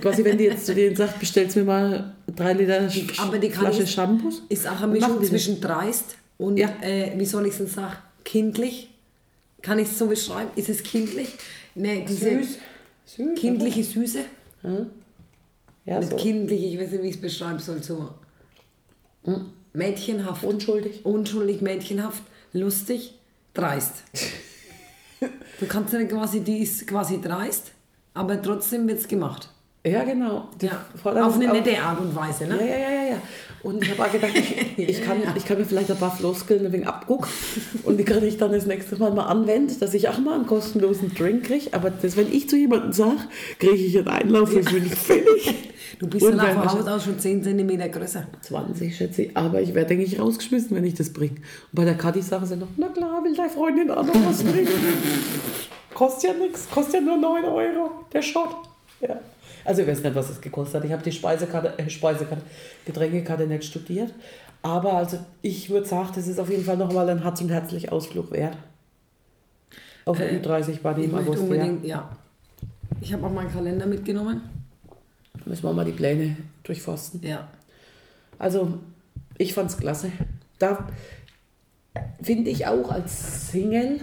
quasi, 0.00 0.24
wenn 0.24 0.38
die 0.38 0.44
jetzt 0.44 0.66
zu 0.66 0.74
denen 0.74 0.96
sagt, 0.96 1.18
bestellst 1.20 1.56
mir 1.56 1.64
mal 1.64 2.14
drei 2.34 2.52
Liter 2.54 2.86
Sch- 2.88 3.20
aber 3.20 3.38
die 3.38 3.48
kann 3.50 3.64
Flasche 3.66 3.82
ich- 3.82 3.90
Shampoos. 3.90 4.42
Ist 4.48 4.66
auch 4.68 4.80
eine 4.80 4.92
Mischung 4.92 5.18
das? 5.20 5.28
zwischen 5.28 5.60
dreist 5.60 6.16
und, 6.38 6.56
Ja. 6.56 6.70
äh, 6.80 7.12
wie 7.18 7.24
soll 7.26 7.44
ich 7.46 7.52
es 7.52 7.58
denn 7.58 7.66
sagen, 7.66 7.96
kindlich. 8.24 8.90
Kann 9.62 9.78
ich 9.78 9.88
es 9.88 9.98
so 9.98 10.06
beschreiben? 10.06 10.50
Ist 10.56 10.68
es 10.68 10.82
kindlich? 10.82 11.28
Nee, 11.74 12.04
diese 12.08 12.30
Süß. 12.38 12.58
Süß. 13.06 13.34
kindliche 13.38 13.82
Süße. 13.84 14.18
oder? 14.62 14.86
Ja, 15.86 15.98
Nicht 15.98 16.10
so. 16.10 16.16
kindlich, 16.16 16.64
ich 16.74 16.78
weiß 16.80 16.90
nicht, 16.92 17.02
wie 17.02 17.08
ich 17.08 17.14
es 17.16 17.20
beschreiben 17.20 17.58
soll. 17.58 17.82
So 17.82 18.10
mädchenhaft. 19.72 20.44
Unschuldig. 20.44 21.04
Unschuldig, 21.04 21.60
mädchenhaft, 21.60 22.22
lustig, 22.52 23.18
dreist. 23.52 24.04
du 25.60 25.66
kannst 25.66 25.92
ja 25.92 26.04
quasi, 26.04 26.40
die 26.40 26.58
ist 26.58 26.86
quasi 26.86 27.20
dreist, 27.20 27.72
aber 28.14 28.40
trotzdem 28.40 28.86
wird 28.88 29.00
es 29.00 29.08
gemacht. 29.08 29.48
Ja, 29.86 30.02
genau. 30.02 30.48
Die 30.60 30.66
Ja. 30.66 30.86
Auf 31.26 31.34
eine 31.34 31.52
nette 31.52 31.78
Art 31.78 32.00
und 32.00 32.14
Weise, 32.16 32.46
ne? 32.46 32.56
Ja, 32.58 32.76
ja, 32.76 32.90
ja, 32.90 33.10
ja. 33.10 33.22
Und 33.62 33.82
ich 33.82 33.90
habe 33.90 34.04
auch 34.04 34.12
gedacht, 34.12 34.32
ich, 34.34 34.78
ich, 34.88 35.04
kann, 35.04 35.18
ich 35.36 35.44
kann 35.44 35.58
mir 35.58 35.66
vielleicht 35.66 35.90
ein 35.90 35.98
paar 35.98 36.16
Floskeln 36.16 36.64
ein 36.64 36.72
wenig 36.72 36.86
abgucken 36.86 37.28
und 37.82 37.98
die 37.98 38.04
kann 38.04 38.24
ich 38.24 38.38
dann 38.38 38.52
das 38.52 38.64
nächste 38.64 38.96
Mal 38.96 39.12
mal 39.12 39.26
anwenden, 39.26 39.78
dass 39.80 39.92
ich 39.92 40.08
auch 40.08 40.18
mal 40.18 40.36
einen 40.36 40.46
kostenlosen 40.46 41.14
Drink 41.14 41.44
kriege. 41.44 41.68
Aber 41.72 41.90
das, 41.90 42.16
wenn 42.16 42.32
ich 42.32 42.48
zu 42.48 42.56
jemandem 42.56 42.92
sage, 42.92 43.18
kriege 43.58 43.74
ich 43.74 43.98
einen 43.98 44.08
Einlauf 44.08 44.50
für 44.50 44.60
ja. 44.60 44.70
völlig 44.70 44.92
Du 45.98 46.06
bist 46.08 46.26
dann 46.26 46.40
auch 46.40 46.52
von. 46.52 46.80
Haus 46.80 46.86
aus 46.86 47.04
schon 47.04 47.18
10 47.18 47.42
cm 47.42 47.90
größer. 47.90 48.26
20, 48.40 48.96
schätze 48.96 49.22
ich. 49.22 49.36
Aber 49.36 49.60
ich 49.60 49.74
werde, 49.74 49.88
denke 49.88 50.04
ich, 50.04 50.18
rausgeschmissen, 50.18 50.76
wenn 50.76 50.84
ich 50.84 50.94
das 50.94 51.12
bringe. 51.12 51.36
Und 51.36 51.72
bei 51.72 51.84
der 51.84 51.96
Kathi 51.96 52.22
sagen 52.22 52.46
sie 52.46 52.56
noch, 52.56 52.68
na 52.76 52.88
klar, 52.88 53.22
will 53.24 53.34
deine 53.34 53.50
Freundin 53.50 53.90
auch 53.90 54.04
noch 54.04 54.26
was 54.26 54.42
bringen. 54.42 54.68
kostet 55.94 56.30
ja 56.30 56.36
nichts, 56.36 56.68
kostet 56.70 56.94
ja 56.94 57.00
nur 57.00 57.16
9 57.16 57.44
Euro, 57.44 57.90
der 58.12 58.22
Shot. 58.22 58.56
Ja. 59.00 59.20
Also 59.64 59.82
ich 59.82 59.88
weiß 59.88 60.02
nicht, 60.02 60.14
was 60.14 60.30
es 60.30 60.40
gekostet 60.40 60.76
hat. 60.76 60.84
Ich 60.84 60.92
habe 60.92 61.02
die 61.02 61.12
Speisekarte, 61.12 61.78
äh, 61.78 61.88
Speisekarte, 61.88 62.42
Getränkekarte 62.84 63.46
nicht 63.46 63.64
studiert. 63.64 64.12
Aber 64.62 64.94
also 64.94 65.18
ich 65.42 65.70
würde 65.70 65.86
sagen, 65.86 66.10
das 66.14 66.26
ist 66.26 66.38
auf 66.38 66.50
jeden 66.50 66.64
Fall 66.64 66.76
nochmal 66.76 67.08
ein 67.08 67.22
Herz- 67.22 67.40
und 67.40 67.50
herzlich 67.50 67.90
Ausflug 67.92 68.30
wert. 68.32 68.56
Auf 70.04 70.18
der 70.18 70.32
Ü30 70.32 70.82
war 70.82 70.94
die 70.94 71.04
im 71.04 71.14
August. 71.14 71.38
Ja. 71.38 71.44
unbedingt, 71.44 71.84
ja. 71.84 72.16
Ich 73.00 73.12
habe 73.12 73.26
auch 73.26 73.32
meinen 73.32 73.50
Kalender 73.50 73.86
mitgenommen. 73.86 74.42
Müssen 75.44 75.64
wir 75.64 75.72
mal 75.72 75.84
die 75.84 75.92
Pläne 75.92 76.36
durchforsten. 76.62 77.22
Ja. 77.22 77.48
Also, 78.38 78.78
ich 79.38 79.54
fand's 79.54 79.76
klasse. 79.76 80.12
Da 80.58 80.86
finde 82.22 82.50
ich 82.50 82.66
auch 82.66 82.90
als 82.90 83.50
Single 83.50 84.00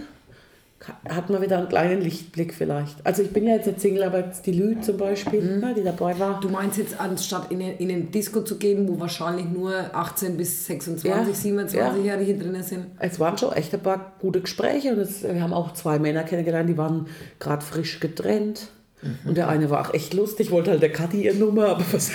hat 1.08 1.30
man 1.30 1.40
wieder 1.42 1.58
einen 1.58 1.68
kleinen 1.68 2.00
Lichtblick 2.00 2.54
vielleicht. 2.54 3.04
Also 3.04 3.22
ich 3.22 3.32
bin 3.32 3.46
ja 3.46 3.54
jetzt 3.54 3.66
nicht 3.66 3.80
Single, 3.80 4.02
aber 4.04 4.18
jetzt 4.18 4.46
die 4.46 4.52
Lü 4.52 4.80
zum 4.80 4.96
Beispiel, 4.96 5.58
ne, 5.58 5.74
die 5.76 5.82
dabei 5.82 6.18
war. 6.18 6.40
Du 6.40 6.48
meinst 6.48 6.78
jetzt, 6.78 6.98
anstatt 7.00 7.50
in, 7.50 7.60
in 7.60 7.90
ein 7.90 8.10
Disco 8.10 8.42
zu 8.42 8.58
gehen, 8.58 8.88
wo 8.88 8.98
wahrscheinlich 8.98 9.46
nur 9.46 9.72
18 9.94 10.36
bis 10.36 10.66
26, 10.66 11.08
Ja, 11.08 11.22
27-Jährige 11.22 12.36
drin 12.36 12.62
sind. 12.62 12.86
Es 12.98 13.20
waren 13.20 13.38
schon 13.38 13.52
echt 13.52 13.72
ein 13.74 13.80
paar 13.80 14.12
gute 14.20 14.40
Gespräche 14.40 14.92
und 14.92 14.98
es, 14.98 15.22
wir 15.22 15.40
haben 15.40 15.52
auch 15.52 15.72
zwei 15.72 15.98
Männer 15.98 16.24
kennengelernt, 16.24 16.68
die 16.68 16.78
waren 16.78 17.06
gerade 17.38 17.64
frisch 17.64 18.00
getrennt. 18.00 18.68
Und 19.24 19.36
der 19.36 19.48
eine 19.48 19.68
war 19.70 19.86
auch 19.88 19.94
echt 19.94 20.14
lustig, 20.14 20.50
wollte 20.50 20.70
halt 20.70 20.82
der 20.82 20.92
Kathi 20.92 21.24
ihre 21.24 21.34
Nummer, 21.36 21.66
aber 21.70 21.84
was 21.92 22.10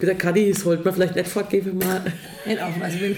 mit 0.00 0.08
der 0.08 0.16
Kathi 0.16 0.52
sollte 0.52 0.84
man 0.84 0.94
vielleicht 0.94 1.14
nicht 1.16 1.28
fortgeben 1.28 1.78
mal. 1.78 2.00
Nicht 2.46 2.60
auch, 2.60 2.80
also 2.82 3.00
wenn, 3.00 3.16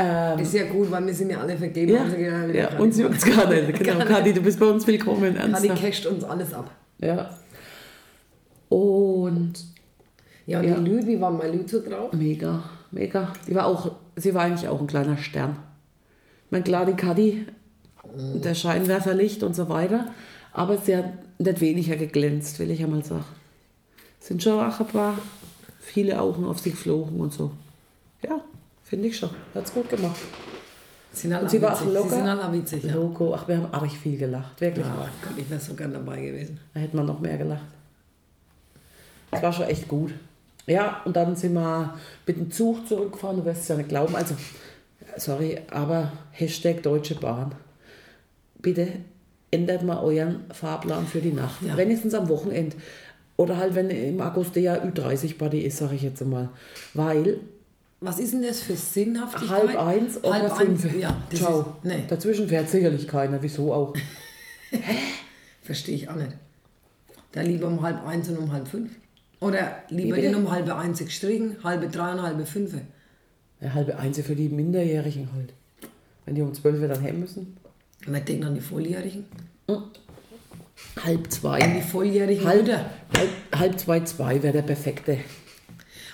Ähm, 0.00 0.38
ist 0.38 0.54
ja 0.54 0.64
gut, 0.66 0.90
weil 0.90 1.04
wir 1.06 1.14
sind 1.14 1.30
ja 1.30 1.38
alle 1.40 1.56
vergeben. 1.56 1.92
ja, 1.92 2.02
also 2.02 2.16
genau, 2.16 2.54
ja, 2.54 2.78
und 2.78 2.92
sie 2.92 3.04
uns 3.04 3.24
gar 3.24 3.48
nicht. 3.50 3.78
Genau. 3.82 4.04
Kathi, 4.04 4.32
du 4.32 4.40
bist 4.42 4.60
bei 4.60 4.66
uns 4.66 4.86
willkommen. 4.86 5.34
Kadi 5.34 5.68
casht 5.70 6.06
uns 6.06 6.22
alles 6.22 6.54
ab. 6.54 6.70
Ja. 6.98 7.30
Und 8.68 9.54
Ja, 10.46 10.60
und 10.60 10.64
Ja. 10.68 10.76
die 10.78 10.88
Lü, 10.88 11.06
wie 11.06 11.20
war 11.20 11.30
meine 11.30 11.52
Lü 11.52 11.66
so 11.66 11.80
drauf? 11.82 12.12
mega, 12.12 12.62
mega. 12.90 13.32
Die 13.46 13.54
war 13.54 13.66
auch, 13.66 13.92
sie 14.16 14.32
war 14.34 14.44
eigentlich 14.44 14.68
auch 14.68 14.80
ein 14.80 14.86
kleiner 14.86 15.16
Stern. 15.18 15.56
Ich 16.46 16.52
meine, 16.52 16.64
klar, 16.64 16.86
die 16.86 16.92
Kadi, 16.94 17.46
der 18.34 18.54
Scheinwerferlicht 18.54 19.42
und 19.42 19.54
so 19.56 19.68
weiter, 19.68 20.06
aber 20.58 20.76
sie 20.76 20.96
hat 20.96 21.04
nicht 21.38 21.60
weniger 21.60 21.94
geglänzt, 21.94 22.58
will 22.58 22.72
ich 22.72 22.82
einmal 22.82 23.04
sagen. 23.04 23.24
Sind 24.18 24.42
schon 24.42 24.58
auch 24.58 24.80
ein 24.80 24.86
paar, 24.88 25.16
viele 25.78 26.20
Augen 26.20 26.44
auf 26.44 26.58
sie 26.58 26.72
geflogen 26.72 27.20
und 27.20 27.32
so. 27.32 27.52
Ja, 28.22 28.40
finde 28.82 29.06
ich 29.06 29.16
schon. 29.16 29.30
Hat's 29.54 29.72
gut 29.72 29.88
gemacht. 29.88 30.18
Sind 31.12 31.32
Und 31.32 31.48
sie 31.48 31.62
war 31.62 31.74
auch 31.74 31.84
locker. 31.84 32.08
Sie 32.08 32.16
sind 32.16 32.26
alle 32.26 32.52
witzig, 32.52 32.82
ja. 32.82 32.94
Logo, 32.94 33.34
ach, 33.34 33.46
wir 33.46 33.56
haben 33.56 33.72
arg 33.72 33.88
viel 33.92 34.18
gelacht, 34.18 34.60
wirklich. 34.60 34.84
Ja, 34.84 35.08
ich 35.36 35.48
wäre 35.48 35.60
so 35.60 35.74
gern 35.74 35.92
dabei 35.92 36.20
gewesen. 36.20 36.58
Da 36.74 36.80
hätte 36.80 36.96
man 36.96 37.06
noch 37.06 37.20
mehr 37.20 37.38
gelacht. 37.38 37.62
Es 39.30 39.40
war 39.40 39.52
schon 39.52 39.66
echt 39.66 39.86
gut. 39.86 40.12
Ja, 40.66 41.02
und 41.04 41.16
dann 41.16 41.36
sind 41.36 41.54
wir 41.54 41.94
mit 42.26 42.36
dem 42.36 42.50
Zug 42.50 42.88
zurückgefahren, 42.88 43.36
du 43.36 43.44
wirst 43.44 43.62
es 43.62 43.68
ja 43.68 43.76
nicht 43.76 43.90
glauben. 43.90 44.16
Also, 44.16 44.34
sorry, 45.16 45.60
aber 45.70 46.10
Hashtag 46.32 46.82
Deutsche 46.82 47.14
Bahn. 47.14 47.54
Bitte 48.60 48.88
ändert 49.50 49.82
mal 49.82 49.98
euren 50.02 50.40
Fahrplan 50.52 51.06
für 51.06 51.20
die 51.20 51.32
Nacht. 51.32 51.62
Ja. 51.62 51.76
Wenigstens 51.76 52.14
am 52.14 52.28
Wochenende. 52.28 52.76
Oder 53.36 53.56
halt, 53.56 53.74
wenn 53.74 53.88
im 53.90 54.20
August 54.20 54.56
der 54.56 54.84
Ü30-Party 54.84 55.60
ist, 55.60 55.78
sage 55.78 55.94
ich 55.94 56.02
jetzt 56.02 56.20
einmal. 56.20 56.48
Weil 56.94 57.38
Was 58.00 58.18
ist 58.18 58.32
denn 58.32 58.42
das 58.42 58.60
für 58.60 58.74
Sinnhaftigkeit? 58.74 59.68
halb 59.68 59.78
eins 59.80 60.18
oder 60.18 60.32
halb 60.34 60.56
fünf. 60.56 60.84
eins, 60.84 60.94
ja. 61.00 61.16
Das 61.30 61.40
Ciao. 61.40 61.60
Ist, 61.60 61.84
nee, 61.84 62.04
Dazwischen 62.08 62.48
fährt 62.48 62.68
sicherlich 62.68 63.06
keiner. 63.06 63.40
Wieso 63.40 63.72
auch? 63.72 63.94
verstehe 65.62 65.94
ich 65.94 66.08
auch 66.08 66.16
nicht. 66.16 66.32
Da 67.32 67.42
lieber 67.42 67.68
um 67.68 67.80
halb 67.82 68.04
eins 68.06 68.28
und 68.28 68.38
um 68.38 68.52
halb 68.52 68.66
fünf. 68.66 68.90
Oder 69.40 69.82
lieber 69.88 70.16
den 70.16 70.34
um 70.34 70.50
halbe 70.50 70.74
eins 70.74 70.98
gestrichen, 70.98 71.56
halbe 71.62 71.88
drei 71.88 72.12
und 72.12 72.22
halbe 72.22 72.44
fünf. 72.44 72.74
Ja, 73.60 73.72
halbe 73.74 73.96
eins 73.98 74.20
für 74.20 74.34
die 74.34 74.48
Minderjährigen 74.48 75.28
halt. 75.32 75.52
Wenn 76.24 76.34
die 76.34 76.42
um 76.42 76.52
zwölf 76.54 76.80
dann 76.80 77.02
heim 77.02 77.20
müssen. 77.20 77.56
Man 78.06 78.24
denkt 78.24 78.44
an 78.44 78.54
die 78.54 78.60
Volljährigen. 78.60 79.24
Halb 81.04 81.30
zwei. 81.30 81.60
Die 81.60 81.82
volljährigen 81.82 82.44
Halb, 82.46 82.68
halb, 82.68 83.28
halb 83.54 83.78
zwei, 83.78 84.00
zwei 84.00 84.42
wäre 84.42 84.52
der 84.52 84.62
perfekte. 84.62 85.18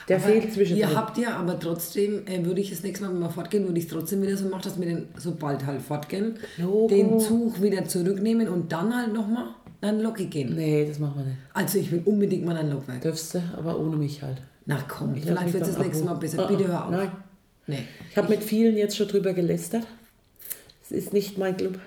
Der 0.08 0.16
Aber 0.18 0.26
fehlt 0.26 0.52
zwischen 0.52 0.76
Ihr 0.76 0.94
habt 0.94 1.16
ja, 1.16 1.36
aber 1.36 1.58
trotzdem 1.58 2.26
äh, 2.26 2.44
würde 2.44 2.60
ich 2.60 2.70
das 2.70 2.82
nächste 2.82 3.06
Mal, 3.06 3.14
wenn 3.14 3.20
wir 3.20 3.30
fortgehen, 3.30 3.64
würde 3.64 3.78
ich 3.78 3.86
es 3.86 3.90
trotzdem 3.90 4.20
wieder 4.22 4.36
so 4.36 4.48
machen, 4.48 4.62
dass 4.64 4.78
wir 4.78 4.86
den, 4.86 5.08
sobald 5.16 5.64
halt 5.64 5.80
fortgehen, 5.80 6.38
Logo. 6.58 6.88
den 6.88 7.20
Zug 7.20 7.62
wieder 7.62 7.84
zurücknehmen 7.86 8.48
und 8.48 8.70
dann 8.70 8.94
halt 8.94 9.14
nochmal 9.14 9.46
an 9.80 10.00
Loki 10.00 10.26
gehen. 10.26 10.54
Nee, 10.54 10.86
das 10.86 10.98
machen 10.98 11.14
wir 11.16 11.24
nicht. 11.24 11.38
Also 11.54 11.78
ich 11.78 11.90
will 11.90 12.02
unbedingt 12.04 12.44
mal 12.44 12.56
an 12.56 12.70
Lokwerk. 12.70 13.00
Dürfst 13.00 13.34
du, 13.34 13.42
aber 13.56 13.78
ohne 13.78 13.96
mich 13.96 14.22
halt. 14.22 14.42
Na 14.66 14.78
komm, 14.86 15.14
Ich 15.14 15.24
vielleicht 15.24 15.52
wird 15.52 15.62
es 15.62 15.74
das 15.74 15.78
nächste 15.78 16.04
Mal 16.04 16.14
besser. 16.14 16.44
Ah, 16.44 16.48
Bitte 16.48 16.68
hör 16.68 16.84
auf. 16.84 16.90
Nein. 16.90 17.12
Nee. 17.66 17.78
Ich 18.10 18.16
habe 18.18 18.28
mit 18.28 18.42
vielen 18.44 18.76
jetzt 18.76 18.96
schon 18.96 19.08
drüber 19.08 19.32
gelästert. 19.32 19.86
Ist 20.94 21.12
nicht 21.12 21.38
mein 21.38 21.56
Club. 21.56 21.78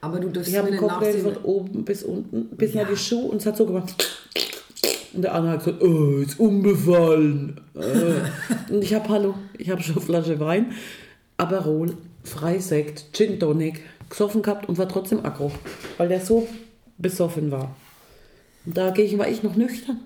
Aber 0.00 0.20
du 0.20 0.28
darfst 0.28 0.50
Ich 0.50 0.56
habe 0.56 0.68
einen 0.68 0.78
Cocktail 0.78 1.18
von 1.18 1.36
oben 1.38 1.84
bis 1.84 2.04
unten, 2.04 2.46
bis 2.56 2.74
Ja. 2.74 2.82
nach 2.82 2.90
die 2.90 2.96
Schuhe 2.96 3.30
und 3.30 3.38
es 3.38 3.46
hat 3.46 3.56
so 3.56 3.66
gemacht. 3.66 3.94
Und 5.12 5.22
der 5.22 5.34
andere 5.34 5.54
hat 5.54 5.64
gesagt, 5.64 5.82
oh, 5.82 6.18
ist 6.18 6.38
unbefallen. 6.38 7.60
Äh. 7.74 8.72
und 8.72 8.82
ich 8.84 8.94
habe, 8.94 9.08
hallo, 9.08 9.34
ich 9.56 9.70
habe 9.70 9.82
schon 9.82 9.96
eine 9.96 10.04
Flasche 10.04 10.38
Wein, 10.38 10.72
Aperol, 11.36 11.96
Freisekt, 12.22 13.06
Gin 13.12 13.40
Tonic, 13.40 13.80
gesoffen 14.08 14.42
gehabt 14.42 14.68
und 14.68 14.78
war 14.78 14.88
trotzdem 14.88 15.24
aggro, 15.24 15.50
weil 15.96 16.08
der 16.08 16.20
so 16.20 16.46
besoffen 16.98 17.50
war. 17.50 17.74
Und 18.66 18.76
dagegen 18.76 19.18
war 19.18 19.28
ich 19.28 19.42
noch 19.42 19.56
nüchtern. 19.56 19.98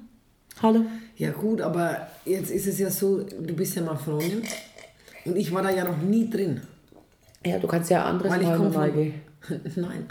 Hallo. 0.63 0.87
Ja 1.17 1.33
gut, 1.33 1.61
aber 1.61 2.09
jetzt 2.25 2.51
ist 2.51 2.67
es 2.67 2.79
ja 2.79 2.91
so, 2.91 3.19
du 3.23 3.55
bist 3.55 3.75
ja 3.75 3.83
mal 3.83 3.97
Freundin 3.97 4.43
und 5.25 5.37
ich 5.37 5.53
war 5.53 5.63
da 5.63 5.71
ja 5.71 5.85
noch 5.85 5.99
nie 5.99 6.31
drin. 6.31 6.63
Ja, 7.45 7.59
du 7.59 7.67
kannst 7.67 7.91
ja 7.91 8.05
anderes 8.05 8.31
Weil 8.31 8.43
ich 8.43 8.49
Mal 8.49 8.57
komm 8.57 8.73
mal 8.73 8.91
von-. 8.93 9.61
Nein. 9.83 10.07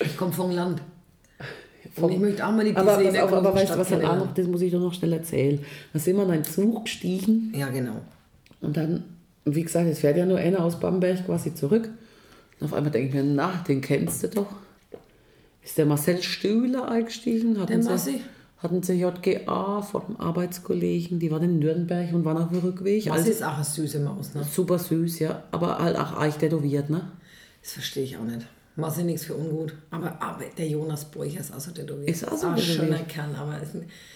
ich 0.00 0.16
komme 0.16 0.32
vom 0.32 0.50
Land. 0.50 0.82
Und 1.96 2.10
ich 2.10 2.18
möchte 2.18 2.46
auch 2.46 2.52
mal 2.52 2.64
die 2.64 2.74
Aber, 2.74 2.96
der 2.96 3.24
auf, 3.24 3.32
aber 3.32 3.54
weißt 3.54 3.74
du, 3.74 3.78
was 3.78 3.88
dann 3.90 4.04
auch 4.04 4.16
noch, 4.16 4.34
das 4.34 4.46
muss 4.46 4.62
ich 4.62 4.72
doch 4.72 4.80
noch 4.80 4.94
schnell 4.94 5.12
erzählen. 5.12 5.58
Da 5.92 5.98
sind 5.98 6.16
wir 6.16 6.22
in 6.24 6.30
einen 6.30 6.44
Zug 6.44 6.84
gestiegen 6.84 7.52
Ja, 7.54 7.68
genau. 7.68 7.96
Und 8.60 8.76
dann, 8.76 9.04
wie 9.44 9.62
gesagt, 9.62 9.88
es 9.88 9.98
fährt 9.98 10.16
ja 10.16 10.24
nur 10.24 10.38
einer 10.38 10.64
aus 10.64 10.78
Bamberg 10.80 11.26
quasi 11.26 11.54
zurück. 11.54 11.90
Und 12.60 12.66
auf 12.66 12.74
einmal 12.74 12.92
denke 12.92 13.08
ich 13.08 13.14
mir, 13.14 13.24
na, 13.24 13.62
den 13.68 13.80
kennst 13.80 14.22
du 14.22 14.28
doch. 14.28 14.46
Ist 15.62 15.78
der 15.78 15.86
Marcel 15.86 16.22
Stühler 16.22 16.88
eingestiegen? 16.88 17.60
Hatten 17.60 17.80
Der 17.80 17.90
Marci? 17.90 18.20
Hatten 18.62 18.82
sie 18.82 18.94
JGA 18.94 19.82
von 19.82 20.02
einem 20.06 20.16
Arbeitskollegen, 20.16 21.18
die 21.18 21.30
waren 21.30 21.42
in 21.42 21.58
Nürnberg 21.58 22.12
und 22.12 22.24
waren 22.24 22.36
auf 22.38 22.48
dem 22.50 22.58
Rückweg. 22.58 23.06
Was 23.06 23.18
Also, 23.18 23.30
ist 23.30 23.42
auch 23.42 23.54
eine 23.56 23.64
süße 23.64 23.98
Maus, 24.00 24.34
ne? 24.34 24.44
super 24.50 24.78
süß, 24.78 25.18
ja. 25.20 25.42
Aber 25.50 25.78
halt 25.78 25.96
auch 25.96 26.16
eich 26.18 26.36
tätowiert, 26.36 26.88
ne? 26.90 27.10
Das 27.62 27.72
verstehe 27.72 28.04
ich 28.04 28.16
auch 28.16 28.24
nicht. 28.24 28.46
Mach 28.74 28.96
ich 28.96 29.04
nichts 29.04 29.24
für 29.26 29.34
ungut. 29.34 29.74
Aber, 29.90 30.20
aber 30.22 30.44
der 30.56 30.66
Jonas 30.66 31.04
Borcher 31.04 31.40
ist 31.40 31.54
auch 31.54 31.60
so 31.60 31.72
tätowiert. 31.72 32.08
Ist 32.08 32.26
auch 32.26 32.36
so 32.38 32.46
ein 32.46 32.56
tätowiert. 32.56 32.76
schöner 32.78 32.98
Kerl, 33.00 33.34
aber 33.38 33.60
es, 33.62 33.68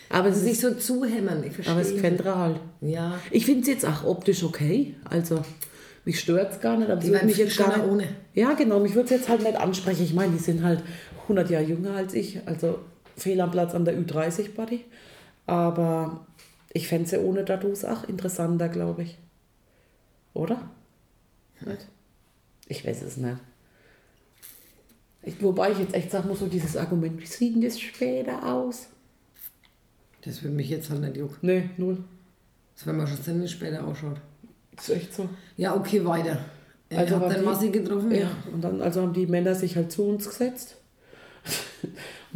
Aber 0.08 0.28
ist 0.28 0.44
nicht 0.44 0.60
so 0.60 0.72
zuhämmern. 0.74 1.44
Ich 1.44 1.52
verstehe 1.52 1.72
Aber 1.74 1.82
es 1.82 1.92
gefällt 1.92 2.20
dir 2.20 2.34
halt. 2.36 2.60
Ja, 2.80 3.18
Ich 3.30 3.44
finde 3.44 3.60
es 3.62 3.66
jetzt 3.68 3.84
auch 3.84 4.04
optisch 4.04 4.42
okay. 4.44 4.94
Also, 5.10 5.42
mich 6.06 6.18
stört 6.20 6.52
es 6.54 6.60
gar 6.60 6.78
nicht. 6.78 6.88
Aber 6.90 7.00
Die 7.02 7.12
werden 7.12 7.26
mich 7.26 7.36
jetzt 7.36 7.58
gar 7.58 7.76
nicht, 7.76 7.86
ohne. 7.86 8.04
Ja, 8.32 8.54
genau. 8.54 8.80
Mich 8.80 8.94
würde 8.94 9.04
es 9.04 9.10
jetzt 9.10 9.28
halt 9.28 9.42
nicht 9.42 9.56
ansprechen. 9.56 10.04
Ich 10.04 10.14
meine, 10.14 10.32
die 10.32 10.38
sind 10.42 10.62
halt 10.62 10.82
100 11.24 11.50
Jahre 11.50 11.64
jünger 11.64 11.94
als 11.94 12.14
ich. 12.14 12.40
Also, 12.46 12.78
fehl 13.16 13.40
am 13.40 13.50
Platz 13.50 13.74
an 13.74 13.84
der 13.84 13.98
Ü30-Party. 13.98 14.84
Aber 15.46 16.26
ich 16.72 16.88
fände 16.88 17.08
sie 17.08 17.18
ohne 17.18 17.44
Tattoos 17.44 17.84
auch 17.84 18.04
interessanter, 18.08 18.68
glaube 18.68 19.02
ich. 19.04 19.18
Oder? 20.34 20.68
Nicht? 21.64 21.86
Ich 22.68 22.86
weiß 22.86 23.02
es 23.02 23.16
nicht. 23.16 23.38
Ich, 25.22 25.42
wobei 25.42 25.72
ich 25.72 25.78
jetzt 25.78 25.94
echt 25.94 26.10
sagen 26.10 26.28
muss, 26.28 26.40
so 26.40 26.46
dieses 26.46 26.76
Argument, 26.76 27.20
wie 27.20 27.26
sieht 27.26 27.54
denn 27.54 27.62
das 27.62 27.80
später 27.80 28.44
aus? 28.52 28.88
das 30.22 30.42
würde 30.42 30.56
mich 30.56 30.68
jetzt 30.68 30.90
halt 30.90 31.00
nicht 31.02 31.16
jucken. 31.16 31.36
Nee, 31.42 31.70
null. 31.76 31.98
Das 32.74 32.84
wenn 32.86 32.96
man 32.96 33.06
schon 33.06 33.40
es 33.42 33.50
später 33.52 33.86
ausschaut. 33.86 34.20
Das 34.74 34.88
ist 34.88 34.96
echt 34.96 35.14
so. 35.14 35.28
Ja, 35.56 35.74
okay, 35.76 36.04
weiter. 36.04 36.44
Er 36.88 36.98
Also 36.98 37.14
hat 37.14 37.22
waren 37.22 37.30
dann 37.30 37.40
die- 37.40 37.46
Massi 37.46 37.68
getroffen, 37.70 38.10
ja. 38.10 38.18
Ja, 38.22 38.30
und 38.52 38.60
dann 38.62 38.82
also 38.82 39.02
haben 39.02 39.12
die 39.12 39.26
Männer 39.26 39.54
sich 39.54 39.76
halt 39.76 39.92
zu 39.92 40.02
uns 40.04 40.28
gesetzt. 40.28 40.76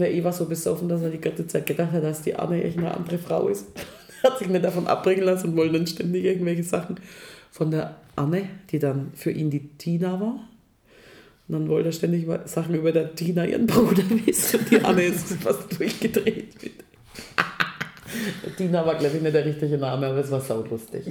Und 0.00 0.04
der 0.04 0.14
E 0.14 0.24
war 0.24 0.32
so 0.32 0.46
besoffen, 0.46 0.88
dass 0.88 1.02
er 1.02 1.10
die 1.10 1.20
ganze 1.20 1.46
Zeit 1.46 1.66
gedacht 1.66 1.92
hat, 1.92 2.02
dass 2.02 2.22
die 2.22 2.34
Anne 2.34 2.64
echt 2.64 2.78
eine 2.78 2.96
andere 2.96 3.18
Frau 3.18 3.48
ist. 3.48 3.66
Hat 4.22 4.38
sich 4.38 4.48
nicht 4.48 4.64
davon 4.64 4.86
abbringen 4.86 5.24
lassen 5.24 5.48
und 5.48 5.56
wollte 5.56 5.74
dann 5.74 5.86
ständig 5.86 6.24
irgendwelche 6.24 6.62
Sachen 6.62 6.96
von 7.50 7.70
der 7.70 7.96
Anne, 8.16 8.48
die 8.70 8.78
dann 8.78 9.12
für 9.14 9.30
ihn 9.30 9.50
die 9.50 9.68
Tina 9.76 10.18
war. 10.18 10.48
Und 11.48 11.52
dann 11.52 11.68
wollte 11.68 11.90
er 11.90 11.92
ständig 11.92 12.26
Sachen 12.46 12.76
über 12.76 12.92
der 12.92 13.14
Tina, 13.14 13.44
ihren 13.44 13.66
Bruder, 13.66 14.02
wissen. 14.24 14.60
Und 14.60 14.70
die 14.70 14.80
Anne 14.80 15.02
ist 15.02 15.34
fast 15.42 15.78
durchgedreht. 15.78 16.54
Tina 18.56 18.86
war, 18.86 18.94
glaube 18.94 19.18
ich, 19.18 19.22
nicht 19.22 19.34
der 19.34 19.44
richtige 19.44 19.76
Name, 19.76 20.06
aber 20.06 20.20
es 20.20 20.30
war 20.30 20.40
saulustig. 20.40 21.04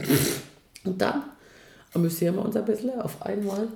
Und 0.84 1.00
dann 1.00 1.26
amüsieren 1.94 2.38
wir 2.38 2.44
uns 2.44 2.56
ein 2.56 2.66
bisschen 2.66 3.00
auf 3.00 3.22
einmal, 3.22 3.68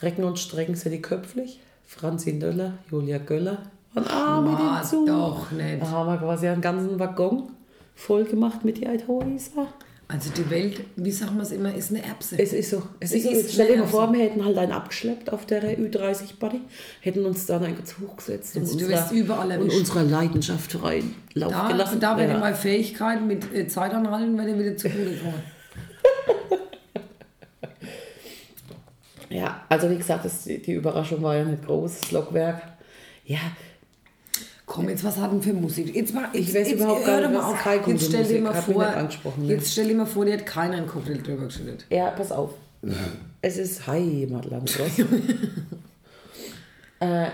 recken 0.00 0.24
und 0.24 0.38
strecken 0.38 0.74
sie 0.74 0.88
die 0.88 1.02
köpflich. 1.02 1.60
Franzi 1.86 2.38
Döller, 2.38 2.78
Julia 2.90 3.18
Göller 3.18 3.58
und 3.94 4.10
Arme 4.10 4.50
Ma, 4.50 4.78
hinzu. 4.80 5.06
doch 5.06 5.50
nicht. 5.50 5.82
Da 5.82 5.88
haben 5.90 6.08
wir 6.08 6.16
quasi 6.18 6.48
einen 6.48 6.60
ganzen 6.60 6.98
Waggon 6.98 7.44
voll 7.94 8.24
gemacht 8.24 8.64
mit 8.64 8.78
die 8.78 8.86
Eidhäuser. 8.86 9.68
Also 10.06 10.30
die 10.36 10.48
Welt, 10.50 10.80
wie 10.96 11.10
sagen 11.10 11.36
wir 11.36 11.44
es 11.44 11.50
immer, 11.52 11.74
ist 11.74 11.90
eine 11.90 12.04
Erbse. 12.04 12.36
Es 12.38 12.52
ist 12.52 12.70
so. 12.70 12.82
Es 13.00 13.10
Sie 13.10 13.20
ist 13.20 13.24
ist 13.46 13.52
stell 13.54 13.68
dir 13.68 13.78
mal 13.78 13.86
vor, 13.86 14.12
wir 14.12 14.20
hätten 14.20 14.44
halt 14.44 14.58
einen 14.58 14.72
abgeschleppt 14.72 15.32
auf 15.32 15.46
der 15.46 15.62
Ü30-Party, 15.78 16.60
hätten 17.00 17.24
uns 17.24 17.46
dann 17.46 17.64
ein 17.64 17.74
ganz 17.74 17.94
hochgesetzt 17.98 18.54
und, 18.56 18.62
Jetzt, 18.64 18.80
du 18.80 18.84
unserer, 18.84 19.60
und 19.60 19.70
unserer 19.72 20.02
Leidenschaft 20.02 20.72
freien 20.72 21.14
Lauf 21.32 21.52
da, 21.52 21.68
gelassen. 21.68 22.00
da 22.00 22.18
werde 22.18 22.34
Ja. 22.34 22.38
mal 22.38 22.54
Fähigkeiten 22.54 23.26
mit 23.26 23.50
äh, 23.54 23.66
Zeit 23.66 23.94
anhalten, 23.94 24.36
werde 24.36 24.50
ich 24.52 24.58
wieder 24.58 24.76
zugute 24.76 25.16
kommen. 25.16 25.42
Ja, 29.30 29.62
also 29.68 29.90
wie 29.90 29.96
gesagt, 29.96 30.24
das, 30.24 30.44
die, 30.44 30.60
die 30.62 30.74
Überraschung 30.74 31.20
war 31.22 31.34
ja 31.36 31.44
nicht 31.44 31.64
groß, 31.66 32.00
das 32.00 32.12
Lockwerk. 32.12 32.62
Ja, 33.24 33.38
Komm, 34.66 34.88
jetzt 34.88 35.04
was 35.04 35.18
hat 35.18 35.30
denn 35.30 35.42
für 35.42 35.52
Musik? 35.52 35.94
Jetzt 35.94 36.14
mal, 36.14 36.28
Ich 36.32 36.46
jetzt, 36.46 36.56
weiß 36.56 36.68
jetzt, 36.70 36.80
überhaupt 36.80 37.04
gar 37.04 37.20
nicht, 37.20 37.34
was 37.34 37.44
auf. 37.44 37.58
Kai 37.62 37.80
Jetzt 37.86 38.06
stell 38.06 38.24
dir 38.24 38.40
mal 38.40 38.54
vor, 38.54 38.84
ne? 38.84 39.08
jetzt 39.46 39.72
stell 39.72 39.88
dir 39.88 39.94
mal 39.94 40.06
vor, 40.06 40.24
dir 40.24 40.34
hat 40.34 40.46
keiner 40.46 40.76
einen 40.76 40.86
Cocktail 40.86 41.18
drüber 41.18 41.46
geschüttet. 41.46 41.84
Ja, 41.90 42.10
pass 42.10 42.32
auf. 42.32 42.50
Es 43.42 43.58
ist 43.58 43.86
Heimatland. 43.86 44.78
Ross. 44.78 44.98
äh, 47.00 47.26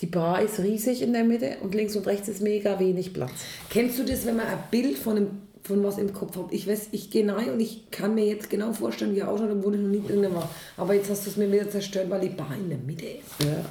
die 0.00 0.06
Bar 0.06 0.40
ist 0.40 0.58
riesig 0.58 1.02
in 1.02 1.12
der 1.12 1.24
Mitte 1.24 1.58
und 1.62 1.74
links 1.74 1.94
und 1.96 2.06
rechts 2.06 2.28
ist 2.28 2.40
mega 2.40 2.78
wenig 2.80 3.12
Platz. 3.12 3.32
Kennst 3.68 3.98
du 3.98 4.04
das, 4.04 4.24
wenn 4.24 4.36
man 4.36 4.46
ein 4.46 4.58
Bild 4.70 4.96
von, 4.96 5.16
einem, 5.18 5.28
von 5.62 5.84
was 5.84 5.98
im 5.98 6.14
Kopf 6.14 6.36
hat? 6.36 6.46
Ich 6.50 6.66
weiß, 6.66 6.88
ich 6.92 7.10
gehe 7.10 7.30
rein 7.30 7.50
und 7.50 7.60
ich 7.60 7.90
kann 7.90 8.14
mir 8.14 8.24
jetzt 8.24 8.48
genau 8.48 8.72
vorstellen, 8.72 9.14
wie 9.14 9.20
er 9.20 9.28
ausschaut, 9.28 9.50
obwohl 9.50 9.74
ich 9.74 9.80
noch 9.82 9.88
nie 9.88 10.02
drin 10.06 10.34
war. 10.34 10.48
Aber 10.78 10.94
jetzt 10.94 11.10
hast 11.10 11.26
du 11.26 11.30
es 11.30 11.36
mir 11.36 11.52
wieder 11.52 11.68
zerstört, 11.68 12.08
weil 12.08 12.20
die 12.20 12.30
Bar 12.30 12.54
in 12.58 12.70
der 12.70 12.78
Mitte 12.78 13.04
ist. 13.04 13.44
Ja. 13.44 13.64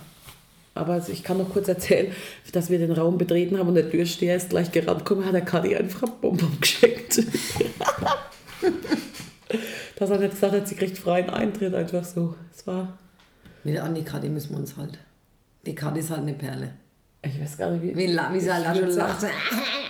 Aber 0.75 0.93
also 0.93 1.11
ich 1.11 1.23
kann 1.23 1.37
noch 1.37 1.49
kurz 1.49 1.67
erzählen, 1.67 2.11
dass 2.53 2.69
wir 2.69 2.77
den 2.79 2.91
Raum 2.91 3.17
betreten 3.17 3.57
haben 3.57 3.67
und 3.69 3.75
der 3.75 3.89
Türsteher 3.89 4.35
ist 4.37 4.49
gleich 4.49 4.71
gerannt 4.71 5.03
gekommen, 5.05 5.25
hat 5.25 5.33
der 5.33 5.41
Kadi 5.41 5.75
einfach 5.75 6.03
einen 6.03 6.19
Bonbon 6.21 6.57
geschenkt. 6.61 7.21
dass 9.97 10.09
er 10.09 10.17
nicht 10.19 10.31
gesagt 10.31 10.53
hat, 10.53 10.67
sie 10.67 10.75
kriegt 10.75 10.97
freien 10.97 11.29
Eintritt, 11.29 11.73
einfach 11.73 12.03
so. 12.03 12.35
Es 12.55 12.65
war, 12.67 12.97
Mit 13.63 13.75
der 13.75 13.83
die 13.89 14.03
müssen 14.29 14.51
wir 14.51 14.57
uns 14.59 14.77
halt. 14.77 14.97
Die 15.65 15.75
Karte 15.75 15.99
ist 15.99 16.09
halt 16.09 16.21
eine 16.21 16.33
Perle. 16.33 16.71
ich 17.23 17.39
weiß 17.41 17.57
gar 17.57 17.71
nicht, 17.71 17.83
wie, 17.83 17.95
Wie, 17.97 18.07
la- 18.07 18.33
wie 18.33 18.39
sie 18.39 18.53
halt 18.53 18.65
auch 18.67 18.75
schon 18.75 18.89
lacht. 18.95 19.25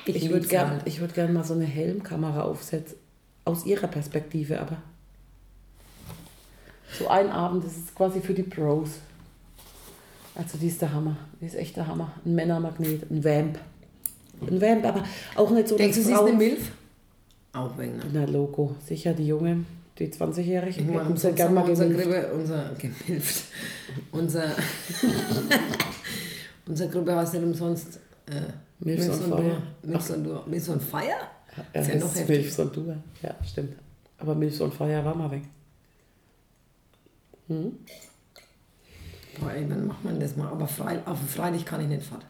Ich, 0.05 0.15
Ich 0.15 0.29
würde 0.29 0.47
gerne 0.47 0.71
halt. 0.71 0.87
würd 0.99 1.13
gern 1.13 1.33
mal 1.33 1.43
so 1.43 1.53
eine 1.53 1.65
Helmkamera 1.65 2.41
aufsetzen. 2.43 2.97
Aus 3.45 3.65
ihrer 3.65 3.87
Perspektive, 3.87 4.59
aber. 4.59 4.77
So 6.97 7.07
ein 7.07 7.29
Abend, 7.29 7.63
das 7.63 7.77
ist 7.77 7.93
quasi 7.95 8.19
für 8.21 8.33
die 8.33 8.43
Pros. 8.43 8.99
Also 10.35 10.57
die 10.57 10.67
ist 10.67 10.81
der 10.81 10.93
Hammer. 10.93 11.17
Die 11.41 11.45
ist 11.45 11.55
echt 11.55 11.75
der 11.75 11.87
Hammer. 11.87 12.11
Ein 12.25 12.35
Männermagnet, 12.35 13.09
ein 13.09 13.23
Vamp. 13.23 13.59
Ein 14.41 14.61
Vamp, 14.61 14.85
aber 14.85 15.03
auch 15.35 15.49
nicht 15.51 15.67
so, 15.67 15.77
Denkst 15.77 15.97
du, 15.97 16.03
sie 16.03 16.11
ist 16.13 16.19
eine 16.19 16.33
Milf? 16.33 16.71
Auch 17.53 17.77
wegen, 17.77 17.97
ne? 17.97 18.03
Na, 18.13 18.25
Logo. 18.25 18.75
Sicher, 18.85 19.13
die 19.13 19.27
Junge, 19.27 19.65
die 19.97 20.07
20-Jährige. 20.07 20.81
Ich 20.81 20.85
meine, 20.85 21.03
hätten 21.03 21.15
sie 21.15 21.23
sonst 21.23 21.35
gern 21.35 21.47
haben 21.49 21.55
wir 21.55 21.63
mal 21.63 21.69
unser. 21.71 21.89
Gruppe, 21.89 22.33
unser 22.33 22.71
gemilft, 22.77 23.43
unser, 24.11 24.43
unser 26.67 26.87
Gruppe 26.87 27.15
heißt 27.15 27.33
nicht 27.33 27.43
umsonst 27.43 27.99
äh, 28.27 28.53
Milfs 28.79 29.09
on 29.09 29.19
Fire. 29.19 29.61
Milfs 29.83 30.11
on 30.11 30.23
Dur. 30.23 30.43
Milfs 30.47 30.69
on 30.69 30.79
Fire? 30.79 31.03
Ja, 31.73 31.81
ist 31.81 31.87
ja 31.89 31.95
noch 31.95 32.05
ist 32.05 32.19
heftiger. 32.19 32.39
Milfs 32.39 32.59
und 32.59 32.75
Dur. 32.75 32.95
Ja, 33.21 33.35
stimmt. 33.45 33.73
Aber 34.19 34.35
Milfs 34.35 34.61
on 34.61 34.71
Fire 34.71 35.03
war 35.03 35.15
mal 35.15 35.31
weg. 35.31 35.43
Boah, 39.39 39.51
ey, 39.53 39.65
wann 39.69 39.87
macht 39.87 40.03
man 40.03 40.19
das 40.19 40.35
mal? 40.35 40.47
Aber 40.47 40.67
frei, 40.67 40.99
auf 41.05 41.17
Freitag 41.29 41.65
kann 41.65 41.81
ich 41.81 41.87
nicht 41.87 42.03
fahren. 42.03 42.23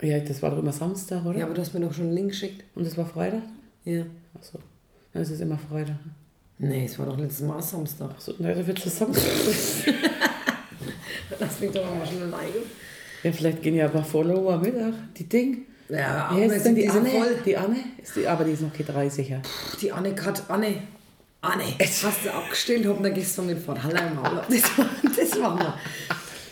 Ja, 0.00 0.18
das 0.20 0.42
war 0.42 0.50
doch 0.50 0.58
immer 0.58 0.72
Samstag, 0.72 1.24
oder? 1.24 1.38
Ja, 1.38 1.44
aber 1.46 1.54
du 1.54 1.60
hast 1.60 1.74
mir 1.74 1.80
doch 1.80 1.92
schon 1.92 2.04
einen 2.04 2.14
Link 2.14 2.28
geschickt. 2.30 2.64
Und 2.74 2.86
das 2.86 2.96
war 2.96 3.06
Freitag? 3.06 3.42
Ja. 3.84 4.04
Achso. 4.34 4.58
Dann 5.12 5.22
ist 5.22 5.30
es 5.30 5.40
immer 5.40 5.58
Freitag. 5.58 5.96
Nee, 6.58 6.84
es 6.84 6.98
war 6.98 7.06
doch 7.06 7.18
letztes 7.18 7.46
Mal 7.46 7.60
Samstag. 7.62 8.10
Achso, 8.10 8.34
na, 8.38 8.54
da 8.54 8.66
wird 8.66 8.84
es 8.84 8.98
Samstag. 8.98 9.24
Lass 11.40 11.60
mich 11.60 11.70
doch 11.70 11.84
mal 11.84 12.06
schnell 12.06 12.32
rein. 12.32 12.48
ja, 13.22 13.32
vielleicht 13.32 13.62
gehen 13.62 13.74
ja 13.74 13.86
ein 13.86 13.92
paar 13.92 14.04
Follower 14.04 14.58
mit. 14.58 14.74
Ach, 14.80 14.94
die 15.16 15.28
Ding. 15.28 15.66
Ja, 15.88 16.26
aber 16.26 16.44
ist 16.44 16.64
denn 16.64 16.74
die, 16.74 16.88
Anne? 16.88 17.08
voll. 17.08 17.36
Die 17.44 17.56
Anne? 17.56 17.76
Ist 18.02 18.16
die, 18.16 18.26
aber 18.26 18.44
die 18.44 18.52
ist 18.52 18.62
noch 18.62 18.72
G30, 18.72 19.22
ja. 19.22 19.40
Die 19.80 19.90
Anne 19.90 20.14
hat 20.24 20.50
Anne. 20.50 20.82
Anne, 21.40 21.64
hast 21.80 22.24
du 22.24 22.32
abgestellt, 22.32 22.84
hab 22.86 23.00
da 23.02 23.08
gestern 23.10 23.46
mit 23.46 23.58
vor 23.60 23.80
Halle 23.80 24.00
im 24.08 24.16
Maul. 24.16 24.42
Das, 24.48 24.62
das 25.16 25.27
machen 25.38 25.58
wir. 25.60 25.74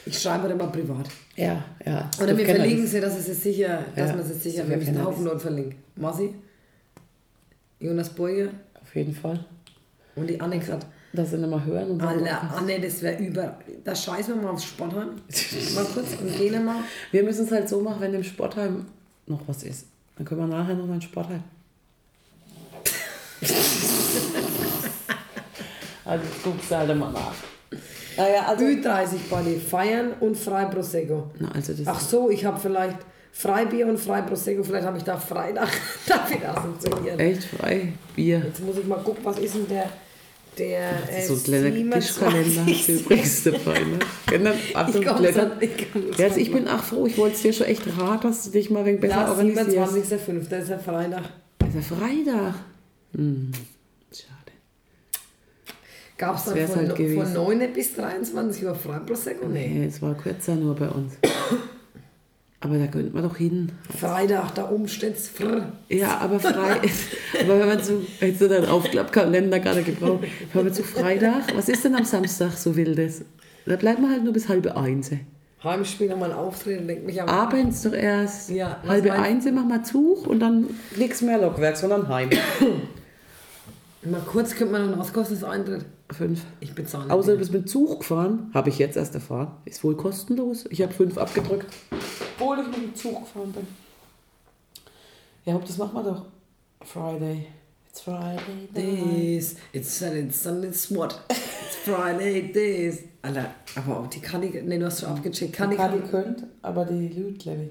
Ich 0.07 0.19
schreibe 0.21 0.49
dir 0.49 0.55
mal 0.55 0.69
privat. 0.69 1.09
Ja, 1.35 1.63
ja. 1.85 2.09
Oder 2.19 2.29
Das 2.29 2.39
wir 2.39 2.47
verlinken 2.47 2.87
sie, 2.87 3.01
dass 3.01 3.17
es 3.19 3.29
ist 3.29 3.43
sicher, 3.43 3.85
dass 3.97 4.11
Ja, 4.11 4.17
man 4.17 4.25
es 4.31 4.43
sicher, 4.43 4.69
wir 4.69 4.77
müssen 4.77 4.87
kennen 4.87 4.99
einen 4.99 5.07
Haufen 5.07 5.25
das. 5.25 5.33
Leute 5.33 5.43
verlinken. 5.45 5.75
Masi, 5.97 6.35
Jonas 7.81 8.11
Burger 8.11 8.51
Auf 8.83 8.95
jeden 8.95 9.15
Fall. 9.15 9.45
und 10.15 10.29
die 10.31 10.41
Anne 10.41 10.59
gerade. 10.61 10.87
Dass 11.13 11.31
sie 11.31 11.39
nicht 11.39 11.49
mal 11.51 11.65
hören 11.65 11.91
und 11.93 12.03
Alter, 12.03 12.43
Anne, 12.57 12.81
das 12.81 13.01
wäre 13.03 13.23
über. 13.23 13.59
Da 13.85 13.95
scheißen 13.95 14.35
wir 14.35 14.43
mal 14.43 14.51
aufs 14.51 14.65
Sportheim. 14.65 15.11
mal 15.75 15.85
kurz 15.87 16.09
und 16.21 16.37
gehen 16.37 16.65
mal. 16.65 16.77
Wir 17.11 17.23
müssen 17.23 17.45
es 17.47 17.53
halt 17.53 17.69
so 17.69 17.81
machen, 17.81 18.01
wenn 18.01 18.13
im 18.15 18.25
Sportheim 18.25 18.87
noch 19.27 19.41
was 19.47 19.63
ist. 19.63 19.87
Dann 20.17 20.27
können 20.27 20.41
wir 20.43 20.47
nachher 20.57 20.75
noch 20.75 20.89
ein 20.93 21.01
Sportheim. 21.01 21.43
also 26.05 26.25
guckst 26.45 26.71
du 26.71 26.77
halt 26.77 26.97
mal 26.99 27.13
nach. 27.13 27.35
Naja, 28.17 28.47
also. 28.47 28.65
Ü30 28.65 29.29
Party, 29.31 29.57
feiern 29.59 30.13
und 30.21 30.37
frei 30.37 30.65
Prosecco. 30.67 31.31
Na, 31.39 31.51
also 31.53 31.73
das 31.73 31.87
Ach 31.87 32.01
so, 32.01 32.31
ich 32.31 32.45
habe 32.45 32.59
vielleicht 32.59 32.99
Freibier 33.33 33.87
und 33.87 33.99
frei 33.99 34.23
Prosecco. 34.23 34.63
Vielleicht 34.63 34.87
habe 34.87 34.97
ich 34.99 35.05
da 35.05 35.17
Freitag 35.19 35.69
dafür 36.07 36.57
assoziiert. 36.57 37.21
echt 37.21 37.45
frei. 37.45 37.93
Bier. 38.15 38.43
Jetzt 38.47 38.63
muss 38.65 38.79
ich 38.79 38.87
mal 38.87 38.97
gucken, 38.99 39.25
was 39.25 39.39
ist 39.39 39.55
denn 39.55 39.69
der. 39.69 39.89
Der 40.59 40.93
Das 41.03 41.11
ist 41.11 41.17
äh, 41.19 41.27
so 41.27 41.35
ein 41.35 41.43
kleiner 41.43 41.71
27. 41.71 42.07
Tischkalender 42.17 42.67
hast 42.67 42.89
du 42.89 42.93
übrigens 42.93 43.45
dabei. 43.45 43.79
Ne? 43.81 43.99
Genau, 44.27 44.51
Achtung, 44.73 45.03
Ich 45.03 45.13
Blätter. 45.13 45.51
ich 45.61 46.19
Ja, 46.19 46.25
also 46.29 46.41
ich 46.41 46.51
bin 46.51 46.67
auch 46.69 46.83
froh, 46.83 47.05
ich 47.07 47.19
wollte 47.19 47.37
es 47.37 47.43
dir 47.43 47.53
schon 47.53 47.67
echt 47.67 47.83
raten, 47.99 48.29
dass 48.29 48.45
du 48.45 48.51
dich 48.53 48.71
mal 48.71 48.83
wegen 48.87 48.99
besser 48.99 49.17
Ja, 49.17 49.29
organisierst. 49.33 49.93
27.05. 49.95 50.49
Das 50.49 50.63
ist 50.63 50.71
ja 50.71 50.79
Freitag. 50.79 51.25
Das 51.59 51.69
ist 51.75 51.91
ja 51.91 51.97
Freitag. 51.97 52.55
Hm. 53.15 53.53
Gab 56.19 56.37
es 56.37 56.45
dann 56.45 56.57
von, 56.67 56.77
halt 56.77 56.89
von 56.89 56.97
gewesen. 56.97 57.35
9 57.35 57.73
bis 57.75 57.95
23 57.95 58.65
Uhr 58.65 58.75
frei 58.75 58.99
Prosecco? 59.01 59.47
Nee. 59.49 59.69
Nee, 59.69 59.87
es 59.87 60.01
war 60.01 60.15
kürzer 60.15 60.55
nur 60.55 60.75
bei 60.75 60.89
uns. 60.89 61.15
Aber 62.61 62.79
da 62.79 62.87
könnte 62.87 63.13
man 63.13 63.23
doch 63.23 63.37
hin. 63.37 63.71
Freitag, 63.99 64.55
da 64.55 64.71
oben 64.71 64.89
steht's. 64.89 65.29
Frr. 65.29 65.73
Ja, 65.89 66.19
aber 66.19 66.41
frei. 66.41 66.81
aber 67.43 67.61
wenn 67.61 67.69
man 67.69 67.83
so, 67.83 68.01
hättest 68.19 68.41
du 68.41 68.49
deinen 68.49 68.67
Aufklappkalender 68.67 69.61
gerade 69.61 69.83
gebraucht. 69.83 70.25
Wenn 70.55 70.65
man 70.65 70.73
zu 70.73 70.83
Freitag, 70.83 71.55
was 71.55 71.69
ist 71.69 71.85
denn 71.85 71.95
am 71.95 72.05
Samstag 72.05 72.53
so 72.53 72.75
wildes? 72.75 73.23
Da 73.67 73.77
bleibt 73.77 74.01
man 74.01 74.11
halt 74.11 74.25
nur 74.25 74.33
bis 74.33 74.49
halbe 74.49 74.77
eins. 74.77 75.11
Heimspiel 75.63 76.09
nochmal 76.09 76.33
auftreten, 76.33 76.87
denkt 76.87 77.05
mich 77.05 77.21
aber. 77.21 77.31
Abends 77.31 77.83
doch 77.83 77.93
erst 77.93 78.51
Ja, 78.51 78.81
halbe 78.87 79.13
eins 79.13 79.45
machen 79.45 79.69
wir 79.69 79.83
Zug 79.83 80.27
und 80.27 80.41
dann 80.41 80.67
nichts 80.97 81.23
mehr 81.23 81.39
Lokwerk, 81.39 81.77
sondern 81.77 82.09
heim. 82.09 82.31
Mal 84.11 84.21
kurz 84.21 84.55
könnte 84.55 84.73
man 84.73 84.91
noch 84.91 84.99
was 84.99 85.13
kostet 85.13 85.43
das 85.43 85.45
Eintritt. 85.49 85.85
Fünf. 86.11 86.45
Ich 86.61 86.73
bezahle. 86.75 87.13
Außer 87.13 87.33
du 87.33 87.39
bist 87.39 87.53
mit 87.53 87.69
Zug 87.69 87.99
gefahren, 88.01 88.51
habe 88.55 88.69
ich 88.69 88.79
jetzt 88.79 88.97
erst 88.97 89.15
erfahren. 89.15 89.53
Ist 89.65 89.83
wohl 89.83 89.97
kostenlos. 89.97 90.67
Ich 90.71 90.81
habe 90.83 90.93
fünf 90.93 91.19
abgedrückt, 91.19 91.67
obwohl 92.39 92.61
ich 92.61 92.67
mit 92.67 92.77
dem 92.77 92.95
Zug 92.95 93.21
gefahren 93.21 93.53
bin. 93.53 93.67
Ja, 95.45 95.55
Haupt, 95.55 95.69
das 95.69 95.79
machen 95.79 95.95
wir 95.95 96.03
doch. 96.05 96.27
Friday. 96.83 97.47
It's 97.91 98.01
Friday. 98.03 98.69
This, 98.75 99.57
it's 99.73 99.99
Saturday, 99.99 100.31
Sunday, 100.31 100.69
it's 100.69 100.95
what? 100.95 101.19
It's 101.31 101.77
Friday, 101.85 102.53
this. 102.53 103.03
Alter, 103.23 103.51
aber 103.75 104.01
auch 104.01 104.07
die 104.07 104.21
kann 104.21 104.43
ich, 104.43 104.53
ne, 104.63 104.79
du 104.79 104.87
hast 104.87 105.01
schon 105.01 105.09
abgecheckt, 105.09 105.53
kann 105.55 105.73
ich, 105.73 105.79
Kann 105.79 105.93
die 106.01 106.09
könnt, 106.09 106.45
aber 106.63 106.85
die 106.85 107.09
Lüd, 107.09 107.39
glaube 107.41 107.63
ich. 107.65 107.71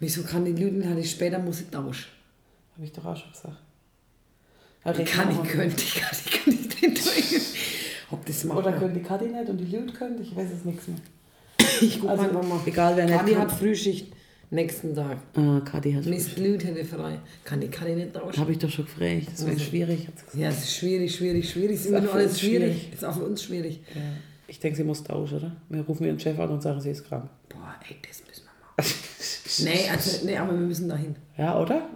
wieso 0.00 0.22
kann 0.22 0.44
die 0.44 0.52
Lüden, 0.52 0.88
hatte 0.88 1.00
ich 1.00 1.10
später 1.10 1.38
Musik 1.38 1.70
tausch. 1.70 2.08
Habe 2.74 2.84
ich 2.86 2.92
doch 2.92 3.04
auch 3.04 3.16
schon 3.16 3.30
gesagt. 3.30 3.56
Kann 4.92 5.30
ich, 5.30 5.50
könnte, 5.50 5.76
die 5.76 5.98
kann 6.00 6.10
ich, 6.24 6.30
kann 6.44 6.54
ich 6.54 6.68
den 6.80 6.94
durch. 6.94 7.40
Ob 8.10 8.24
das 8.24 8.44
macht. 8.44 8.58
Oder 8.58 8.72
können 8.72 8.94
die 8.94 9.02
Kadi 9.02 9.26
nicht 9.26 9.48
und 9.48 9.58
die 9.58 9.64
Lüd 9.76 9.94
können, 9.94 10.20
ich 10.22 10.34
weiß 10.36 10.48
es 10.58 10.64
nichts 10.64 10.86
mehr. 10.88 10.98
ich 11.80 12.00
guck 12.00 12.10
Also, 12.10 12.22
mal, 12.32 12.42
mal. 12.42 12.60
egal, 12.66 12.96
wer 12.96 13.04
nicht 13.06 13.16
Kadi 13.18 13.32
kann. 13.32 13.40
hat 13.42 13.52
Frühschicht 13.52 14.12
nächsten 14.50 14.94
Tag. 14.94 15.18
Ah, 15.34 15.60
Kadi 15.64 15.92
hat 15.92 16.06
Miss 16.06 16.36
Lüd 16.36 16.62
hätte 16.64 16.84
frei. 16.84 17.18
Kann 17.44 17.60
die 17.60 17.68
Kadi 17.68 17.94
nicht 17.96 18.14
tauschen? 18.14 18.38
Habe 18.40 18.52
ich 18.52 18.58
doch 18.58 18.70
schon 18.70 18.84
gefragt. 18.84 19.26
Das 19.32 19.40
wäre 19.40 19.52
Also- 19.52 19.64
schwierig. 19.64 20.08
Ja, 20.34 20.48
es 20.50 20.58
ist 20.58 20.76
schwierig, 20.76 21.14
schwierig, 21.16 21.50
schwierig. 21.50 21.74
Es 21.76 21.80
ist 21.80 21.86
immer 21.90 22.02
für 22.02 22.12
alles 22.12 22.38
schwierig. 22.40 22.72
schwierig. 22.76 22.92
Ist 22.94 23.04
auch 23.04 23.16
für 23.16 23.24
uns 23.24 23.42
schwierig. 23.42 23.80
Ja. 23.94 24.00
Ich 24.48 24.60
denke, 24.60 24.76
sie 24.76 24.84
muss 24.84 25.02
tauschen, 25.02 25.38
oder? 25.38 25.56
Wir 25.68 25.80
rufen 25.82 26.06
ihren 26.06 26.20
Chef 26.20 26.38
an 26.38 26.50
und 26.50 26.62
sagen, 26.62 26.80
sie 26.80 26.90
ist 26.90 27.02
krank. 27.08 27.28
Boah, 27.48 27.74
ey, 27.88 27.96
das 28.06 28.22
müssen 28.24 28.44
wir 28.44 28.84
machen. 28.84 28.94
nee, 29.64 29.90
also, 29.90 30.24
nee, 30.26 30.36
aber 30.36 30.52
wir 30.52 30.66
müssen 30.66 30.88
dahin. 30.88 31.16
Ja, 31.36 31.60
oder? 31.60 31.88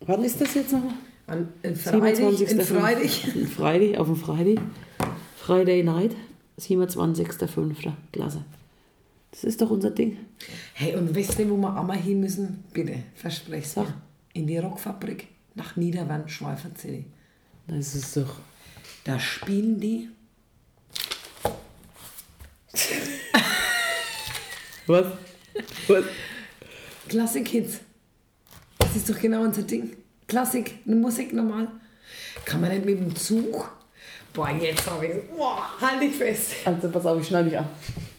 Wann 0.00 0.22
ist 0.22 0.38
das 0.38 0.52
jetzt 0.54 0.72
nochmal? 0.72 0.92
An, 1.26 1.48
in 1.62 1.74
Freitag, 1.74 2.40
in 2.40 2.60
Freitag. 2.60 3.34
Ein 3.34 3.46
Freitag, 3.46 3.98
auf 3.98 4.06
dem 4.06 4.16
Freitag. 4.16 4.62
Friday 5.36 5.82
Night, 5.82 6.14
27.05. 6.60 7.92
Klasse. 8.12 8.44
Das 9.32 9.44
ist 9.44 9.60
doch 9.60 9.70
unser 9.70 9.90
Ding. 9.90 10.18
Hey, 10.74 10.94
und 10.94 11.14
weißt 11.14 11.38
du, 11.38 11.50
wo 11.50 11.56
wir 11.56 11.76
einmal 11.76 11.98
hin 11.98 12.20
müssen? 12.20 12.64
Bitte, 12.72 13.02
versprech's 13.14 13.74
Sag. 13.74 13.86
mir. 13.86 13.94
In 14.34 14.46
die 14.46 14.58
Rockfabrik 14.58 15.28
nach 15.54 15.76
Niederwand, 15.76 16.30
Schweifer 16.30 16.70
City. 16.76 17.06
Das 17.66 17.94
ist 17.94 18.16
doch. 18.16 18.36
Da 19.04 19.18
spielen 19.18 19.80
die. 19.80 20.08
Was? 24.86 25.06
Was? 25.88 26.04
Klassik 27.08 27.48
Hits. 27.48 27.80
Das 28.78 28.94
ist 28.94 29.10
doch 29.10 29.18
genau 29.18 29.42
unser 29.42 29.62
Ding. 29.62 29.96
Klassik, 30.26 30.78
eine 30.86 30.96
Musik 30.96 31.32
normal. 31.32 31.68
Kann 32.44 32.60
man 32.60 32.70
nicht 32.70 32.84
mit 32.84 32.98
dem 32.98 33.14
Zug? 33.14 33.70
Boah, 34.32 34.50
jetzt 34.50 34.88
habe 34.90 35.06
ich. 35.06 35.30
Boah, 35.36 35.66
halt 35.80 36.02
dich 36.02 36.14
fest. 36.14 36.52
Also, 36.64 36.88
pass 36.90 37.06
auf, 37.06 37.20
ich 37.20 37.26
schneide 37.26 37.48
dich 37.48 37.58
an. 37.58 37.66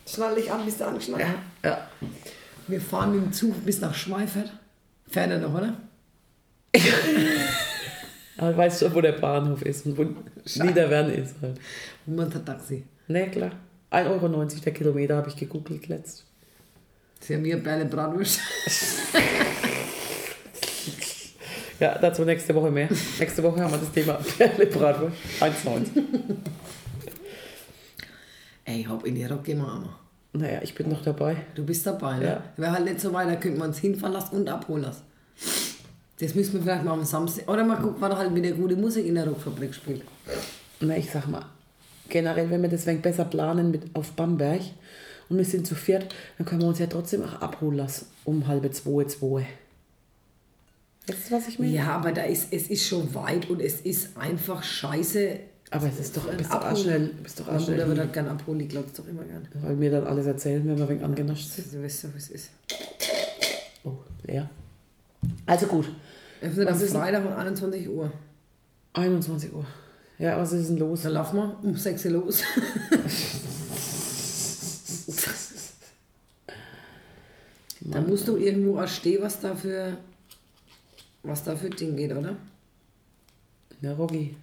Schnall 0.07 0.35
dich 0.35 0.51
an, 0.51 0.65
bist 0.65 0.79
du 0.79 0.87
angeschnallt? 0.87 1.25
Ja. 1.63 1.87
Wir 2.67 2.81
fahren 2.81 3.13
mit 3.13 3.23
dem 3.23 3.33
Zug 3.33 3.65
bis 3.65 3.81
nach 3.81 3.93
Schweifert. 3.93 4.51
Fährt 5.07 5.31
er 5.31 5.39
noch, 5.39 5.53
oder? 5.53 5.73
Aber 8.37 8.57
weißt 8.57 8.83
du, 8.83 8.93
wo 8.93 9.01
der 9.01 9.13
Bahnhof 9.13 9.61
ist 9.63 9.85
und 9.85 9.97
wo 9.97 10.05
Niederwern 10.63 11.09
ist 11.11 11.35
halt. 11.41 11.59
Hat 12.33 12.45
Taxi. 12.45 12.83
Ne, 13.07 13.29
klar. 13.29 13.51
1,90 13.91 14.09
Euro 14.09 14.45
der 14.45 14.73
Kilometer 14.73 15.17
habe 15.17 15.29
ich 15.29 15.35
gegoogelt 15.35 15.87
letzt. 15.87 16.25
Sie 17.19 17.35
haben 17.35 17.45
hier 17.45 17.61
kleine 17.61 17.85
Bratwurst. 17.85 18.39
Ja, 21.79 21.97
dazu 21.99 22.23
nächste 22.25 22.55
Woche 22.55 22.71
mehr. 22.71 22.89
Nächste 23.19 23.43
Woche 23.43 23.61
haben 23.61 23.71
wir 23.71 23.77
das 23.77 23.91
Thema 23.91 24.13
Perle 24.37 24.65
Bratwurst. 24.65 25.15
1,90. 25.39 25.85
Ey, 28.65 28.83
hopp, 28.83 29.05
in 29.05 29.15
die 29.15 29.25
Rock 29.25 29.43
gehen 29.43 29.59
wir 29.59 29.71
einmal. 29.71 29.89
Naja, 30.33 30.59
ich 30.61 30.75
bin 30.75 30.89
noch 30.89 31.01
dabei. 31.01 31.37
Du 31.55 31.63
bist 31.65 31.85
dabei, 31.85 32.17
ne? 32.17 32.25
Ja. 32.25 32.43
Wäre 32.57 32.71
halt 32.71 32.85
nicht 32.85 32.99
so 32.99 33.13
weit, 33.13 33.29
da 33.29 33.35
könnten 33.35 33.59
wir 33.59 33.65
uns 33.65 33.79
hinfahren 33.79 34.13
lassen 34.13 34.35
und 34.35 34.49
abholen 34.49 34.83
lassen. 34.83 35.03
Das 36.19 36.33
müssen 36.33 36.53
wir 36.53 36.61
vielleicht 36.61 36.83
mal 36.83 36.93
am 36.93 37.05
Samstag. 37.05 37.47
Oder 37.47 37.63
mal 37.63 37.77
gucken, 37.77 37.97
wann 37.99 38.17
halt 38.17 38.33
wieder 38.33 38.51
gute 38.51 38.75
Musik 38.75 39.05
in 39.05 39.15
der 39.15 39.27
Rockfabrik 39.27 39.73
spielt. 39.73 40.01
Na, 40.79 40.97
ich 40.97 41.11
sag 41.11 41.27
mal, 41.27 41.45
generell, 42.09 42.49
wenn 42.49 42.61
wir 42.61 42.69
das 42.69 42.85
wenig 42.87 43.01
besser 43.01 43.25
planen 43.25 43.71
mit 43.71 43.83
auf 43.93 44.11
Bamberg 44.13 44.61
und 45.29 45.37
wir 45.37 45.45
sind 45.45 45.67
zu 45.67 45.75
viert, 45.75 46.13
dann 46.37 46.45
können 46.47 46.61
wir 46.61 46.67
uns 46.67 46.79
ja 46.79 46.87
trotzdem 46.87 47.23
auch 47.23 47.41
abholen 47.41 47.77
lassen. 47.77 48.07
Um 48.25 48.47
halbe 48.47 48.71
zwei, 48.71 49.05
zwei. 49.05 49.45
Weißt 51.07 51.29
du, 51.31 51.35
was 51.35 51.47
ich 51.47 51.59
meine? 51.59 51.71
Ja, 51.71 51.87
aber 51.95 52.11
da 52.11 52.23
ist, 52.23 52.51
es 52.51 52.67
ist 52.69 52.87
schon 52.87 53.13
weit 53.15 53.49
und 53.49 53.61
es 53.61 53.81
ist 53.81 54.17
einfach 54.17 54.63
scheiße. 54.63 55.39
Aber 55.71 55.87
es 55.87 55.99
ist 55.99 56.15
doch, 56.15 56.29
bist 56.31 56.51
doch 56.51 56.63
auch 56.63 56.77
schnell, 56.77 57.11
bist 57.21 57.39
doch 57.39 57.47
auch 57.47 57.59
schnell, 57.59 57.77
wird 57.77 57.89
hin. 57.89 57.99
halt 57.99 58.13
gerne 58.13 58.31
abholen, 58.31 58.59
ich 58.61 58.69
glaube 58.69 58.87
es 58.87 58.93
doch 58.93 59.07
immer 59.07 59.23
gern. 59.23 59.47
weil 59.55 59.79
wir 59.79 59.91
dann 59.91 60.05
alles 60.05 60.25
erzählen, 60.25 60.65
wenn 60.65 60.77
wir 60.77 60.83
ein 60.85 60.89
wenig 60.89 61.03
angenascht 61.03 61.49
sind. 61.49 61.73
Du 61.73 61.83
weißt 61.83 62.05
doch, 62.05 62.13
wie 62.13 62.17
es 62.17 62.29
ist. 62.29 62.49
Oh, 63.83 63.97
leer. 64.23 64.49
Also 65.45 65.65
gut, 65.67 65.89
Öffnet 66.41 66.67
am 66.67 66.81
Was 66.81 66.91
Freitag 66.91 67.25
um 67.25 67.33
21 67.33 67.89
Uhr. 67.89 68.11
21 68.93 69.53
Uhr. 69.53 69.65
Ja, 70.19 70.37
was 70.39 70.53
ist 70.53 70.69
denn 70.69 70.77
los? 70.77 71.01
Dann 71.03 71.13
laufen 71.13 71.37
wir 71.37 71.59
um 71.63 71.75
6 71.75 72.05
Uhr 72.05 72.11
los. 72.11 72.41
da 77.81 78.01
musst 78.01 78.27
du 78.27 78.37
irgendwo 78.37 78.79
auch 78.79 78.87
stehen, 78.87 79.21
was 79.21 79.39
da 79.39 79.55
für, 79.55 79.97
was 81.27 81.43
da 81.43 81.55
für 81.55 81.69
Ding 81.69 81.95
geht, 81.95 82.11
oder? 82.11 82.35
Ja, 83.81 83.93
Rogi. 83.93 84.35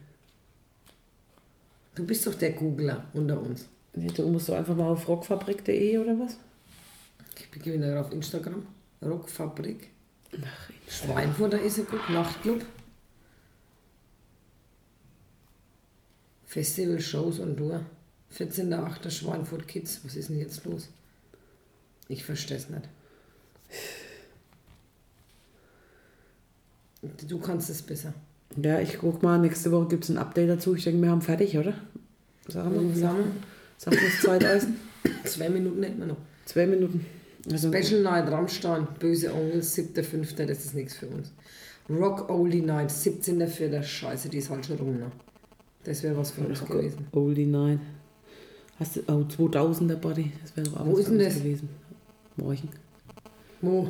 Du 1.95 2.05
bist 2.05 2.27
doch 2.27 2.35
der 2.35 2.53
Googler 2.53 3.07
unter 3.15 3.41
uns. 3.41 3.69
Du 3.93 4.29
musst 4.29 4.49
doch 4.49 4.57
einfach 4.57 4.75
mal 4.75 4.89
auf 4.89 5.07
rockfabrik.de 5.07 5.99
oder 5.99 6.19
was? 6.19 6.37
Ich 7.37 7.63
gehe 7.63 7.75
wieder 7.75 8.01
auf 8.01 8.13
Instagram. 8.13 8.67
Rockfabrik. 9.03 9.91
Ach, 10.33 10.71
Schweinfurter 10.89 11.61
ist 11.61 11.79
er 11.79 11.85
gut. 11.85 12.11
Nachtclub. 12.11 12.65
Festival, 16.47 17.01
Shows 17.01 17.39
und 17.39 17.57
Tour. 17.57 17.85
14.8. 18.37 19.11
Schweinfurt 19.11 19.69
Kids. 19.69 20.01
Was 20.05 20.17
ist 20.17 20.29
denn 20.29 20.39
jetzt 20.39 20.65
los? 20.65 20.89
Ich 22.09 22.25
verstehe 22.25 22.57
es 22.57 22.69
nicht. 22.69 22.89
Du 27.29 27.39
kannst 27.39 27.71
es 27.71 27.83
besser. 27.83 28.13
Ja, 28.63 28.81
ich 28.81 28.99
guck 28.99 29.23
mal, 29.23 29.39
nächste 29.39 29.73
Woche 29.73 29.89
gibt 29.89 30.05
es 30.05 30.11
ein 30.11 30.19
Update 30.19 30.49
dazu. 30.49 30.75
Ich 30.75 30.85
denke, 30.85 31.03
wir 31.03 31.11
haben 31.11 31.23
fertig, 31.23 31.57
oder? 31.59 31.75
Sag 32.49 32.67
mal, 32.67 32.81
Wie 32.83 32.99
sag, 32.99 33.15
das 33.79 34.21
Zeiteisen. 34.23 34.77
Zwei 35.25 35.49
Minuten 35.49 35.83
hätten 35.83 35.99
wir 35.99 36.07
noch. 36.07 36.17
Zwei 36.45 36.67
Minuten. 36.67 37.05
Also, 37.51 37.73
Special 37.73 38.03
Night 38.03 38.31
Rammstein, 38.31 38.87
Böse 38.99 39.33
Onkel, 39.35 39.61
7.5. 39.61 40.47
Das 40.47 40.65
ist 40.65 40.75
nichts 40.75 40.95
für 40.95 41.07
uns. 41.07 41.33
Rock 41.91 42.31
Oldie 42.31 42.63
Night, 42.63 42.91
17.4. 42.91 43.83
Scheiße, 43.83 44.29
die 44.29 44.39
ist 44.39 44.51
halt 44.51 44.65
schon 44.65 44.79
rum. 44.79 44.99
Ne? 44.99 45.11
Das 45.85 46.03
wäre 46.03 46.17
was 46.17 46.31
für 46.31 46.43
uns 46.43 46.65
gewesen. 46.65 47.07
Oldie 47.13 47.47
Night. 47.47 47.81
Hast 48.79 48.97
du, 48.97 49.01
oh, 49.09 49.25
2000er 49.25 49.97
Body. 49.97 50.33
Das 50.43 50.57
wäre 50.57 50.69
doch 50.69 50.81
auch 50.81 50.87
Wo 50.87 50.93
was 50.93 51.01
ist 51.01 51.11
denn 51.11 51.19
das? 51.19 51.35
gewesen. 51.35 51.69
Morgen. 52.37 52.69
Wo? 53.61 53.89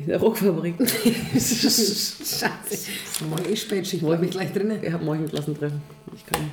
In 0.00 0.06
der 0.06 0.18
Rockfabrik. 0.18 0.76
Scheiße. 1.34 2.48
Morgen 3.28 3.44
ist 3.44 3.62
Spätschicht, 3.64 4.02
bleib 4.02 4.22
ich 4.22 4.30
gleich 4.30 4.50
drinnen. 4.50 4.80
Wir 4.80 4.92
haben 4.94 5.04
morgen 5.04 5.26
Klassentreffen. 5.28 5.82
Ich 6.14 6.24
kann. 6.24 6.50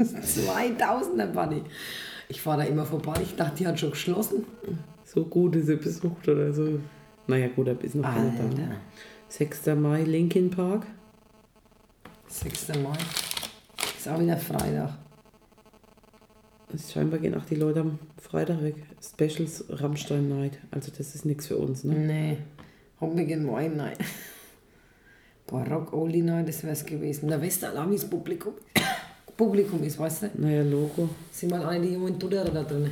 2000er 0.00 1.26
Buddy. 1.32 1.62
Ich 2.28 2.40
fahre 2.40 2.62
da 2.62 2.68
immer 2.68 2.86
vorbei. 2.86 3.20
Ich 3.22 3.36
dachte, 3.36 3.56
die 3.58 3.66
hat 3.66 3.78
schon 3.78 3.90
geschlossen. 3.90 4.46
So 5.04 5.24
gut 5.24 5.54
ist 5.56 5.66
sie 5.66 5.76
besucht 5.76 6.26
oder 6.28 6.50
so. 6.54 6.78
Naja, 7.26 7.48
gut, 7.54 7.66
da 7.68 7.72
ist 7.72 7.94
noch 7.94 8.04
keiner 8.04 8.32
da. 8.38 8.44
ne? 8.44 8.76
6. 9.28 9.66
Mai, 9.76 10.02
Linkin 10.04 10.48
Park. 10.48 10.86
6. 12.28 12.68
Mai. 12.82 12.96
Ist 13.98 14.08
auch 14.08 14.18
wieder 14.18 14.38
Freitag. 14.38 14.94
Es 16.74 16.92
scheinbar 16.92 17.18
gehen 17.18 17.34
auch 17.34 17.44
die 17.44 17.56
Leute 17.56 17.80
am 17.80 17.98
Freitag 18.20 18.62
weg. 18.62 18.76
Specials 19.02 19.64
Rammstein 19.68 20.28
Night. 20.28 20.58
Also 20.70 20.92
das 20.96 21.14
ist 21.14 21.24
nichts 21.24 21.46
für 21.46 21.56
uns, 21.56 21.84
ne? 21.84 21.94
Nee. 21.94 23.24
Gehen 23.24 23.44
morgen 23.44 23.76
nein. 23.76 23.96
Boah, 25.46 25.64
Rock 25.64 25.92
Oldie 25.92 26.22
Night, 26.22 26.48
das 26.48 26.62
wär's 26.62 26.84
gewesen. 26.84 27.28
Der 27.28 27.40
Westalamis 27.40 28.04
Publikum. 28.04 28.52
Publikum 29.36 29.82
ist, 29.82 29.98
weißt 29.98 30.22
du? 30.22 30.30
Naja, 30.34 30.62
Logo. 30.62 31.08
Sind 31.32 31.50
mal 31.50 31.64
alle 31.64 31.80
die 31.80 31.94
jungen 31.94 32.18
Tudere 32.18 32.50
da 32.50 32.62
drin. 32.62 32.90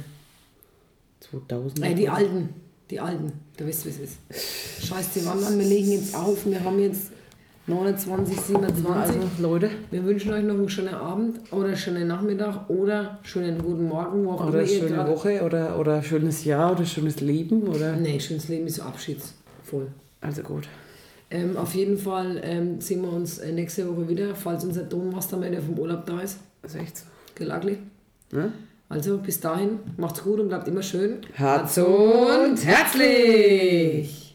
2000. 1.20 1.78
Nein, 1.78 1.96
die 1.96 2.08
Alten. 2.08 2.48
Die 2.90 2.98
Alten, 2.98 3.32
du 3.56 3.66
weißt, 3.66 3.84
wie 3.84 3.90
es 3.90 3.98
ist. 3.98 4.18
Scheiß 4.86 5.12
die 5.12 5.26
Wandern, 5.26 5.58
wir 5.58 5.66
legen 5.66 5.92
jetzt 5.92 6.14
auf. 6.14 6.46
Wir 6.46 6.64
haben 6.64 6.78
jetzt 6.78 7.12
29, 7.68 8.40
27. 8.40 8.86
Also, 8.94 9.20
Leute. 9.40 9.70
Wir 9.90 10.02
wünschen 10.04 10.32
euch 10.32 10.42
noch 10.42 10.54
einen 10.54 10.68
schönen 10.70 10.94
Abend 10.94 11.40
oder 11.52 11.66
einen 11.68 11.76
schönen 11.76 12.08
Nachmittag 12.08 12.68
oder 12.70 13.18
schönen 13.22 13.58
guten 13.62 13.86
Morgen, 13.88 14.24
wo 14.24 14.32
auch 14.32 14.48
Oder 14.48 14.66
schöne 14.66 14.88
grad- 14.94 15.08
Woche 15.08 15.42
oder, 15.42 15.78
oder 15.78 16.02
schönes 16.02 16.44
Jahr 16.44 16.72
oder 16.72 16.86
schönes 16.86 17.20
Leben 17.20 17.62
oder. 17.68 17.94
Nee, 17.96 18.18
schönes 18.20 18.48
Leben 18.48 18.66
ist 18.66 18.80
abschiedsvoll. 18.80 19.88
Also 20.22 20.42
gut. 20.42 20.66
Ähm, 21.30 21.58
auf 21.58 21.74
jeden 21.74 21.98
Fall 21.98 22.40
ähm, 22.42 22.80
sehen 22.80 23.02
wir 23.02 23.12
uns 23.12 23.36
äh, 23.38 23.52
nächste 23.52 23.86
Woche 23.86 24.08
wieder, 24.08 24.34
falls 24.34 24.64
unser 24.64 24.88
Tonmaster 24.88 25.36
mal 25.36 25.50
der 25.50 25.60
vom 25.60 25.78
Urlaub 25.78 26.06
da 26.06 26.20
ist. 26.22 26.38
Das 26.62 26.74
ist 26.74 26.80
echt 26.80 26.96
so. 26.96 27.04
Gelagli. 27.34 27.76
Ne? 28.32 28.50
Also 28.88 29.18
bis 29.18 29.38
dahin, 29.40 29.80
macht's 29.98 30.22
gut 30.24 30.40
und 30.40 30.48
bleibt 30.48 30.66
immer 30.68 30.82
schön. 30.82 31.18
Herz 31.34 31.76
und 31.76 32.64
herzlich! 32.64 34.27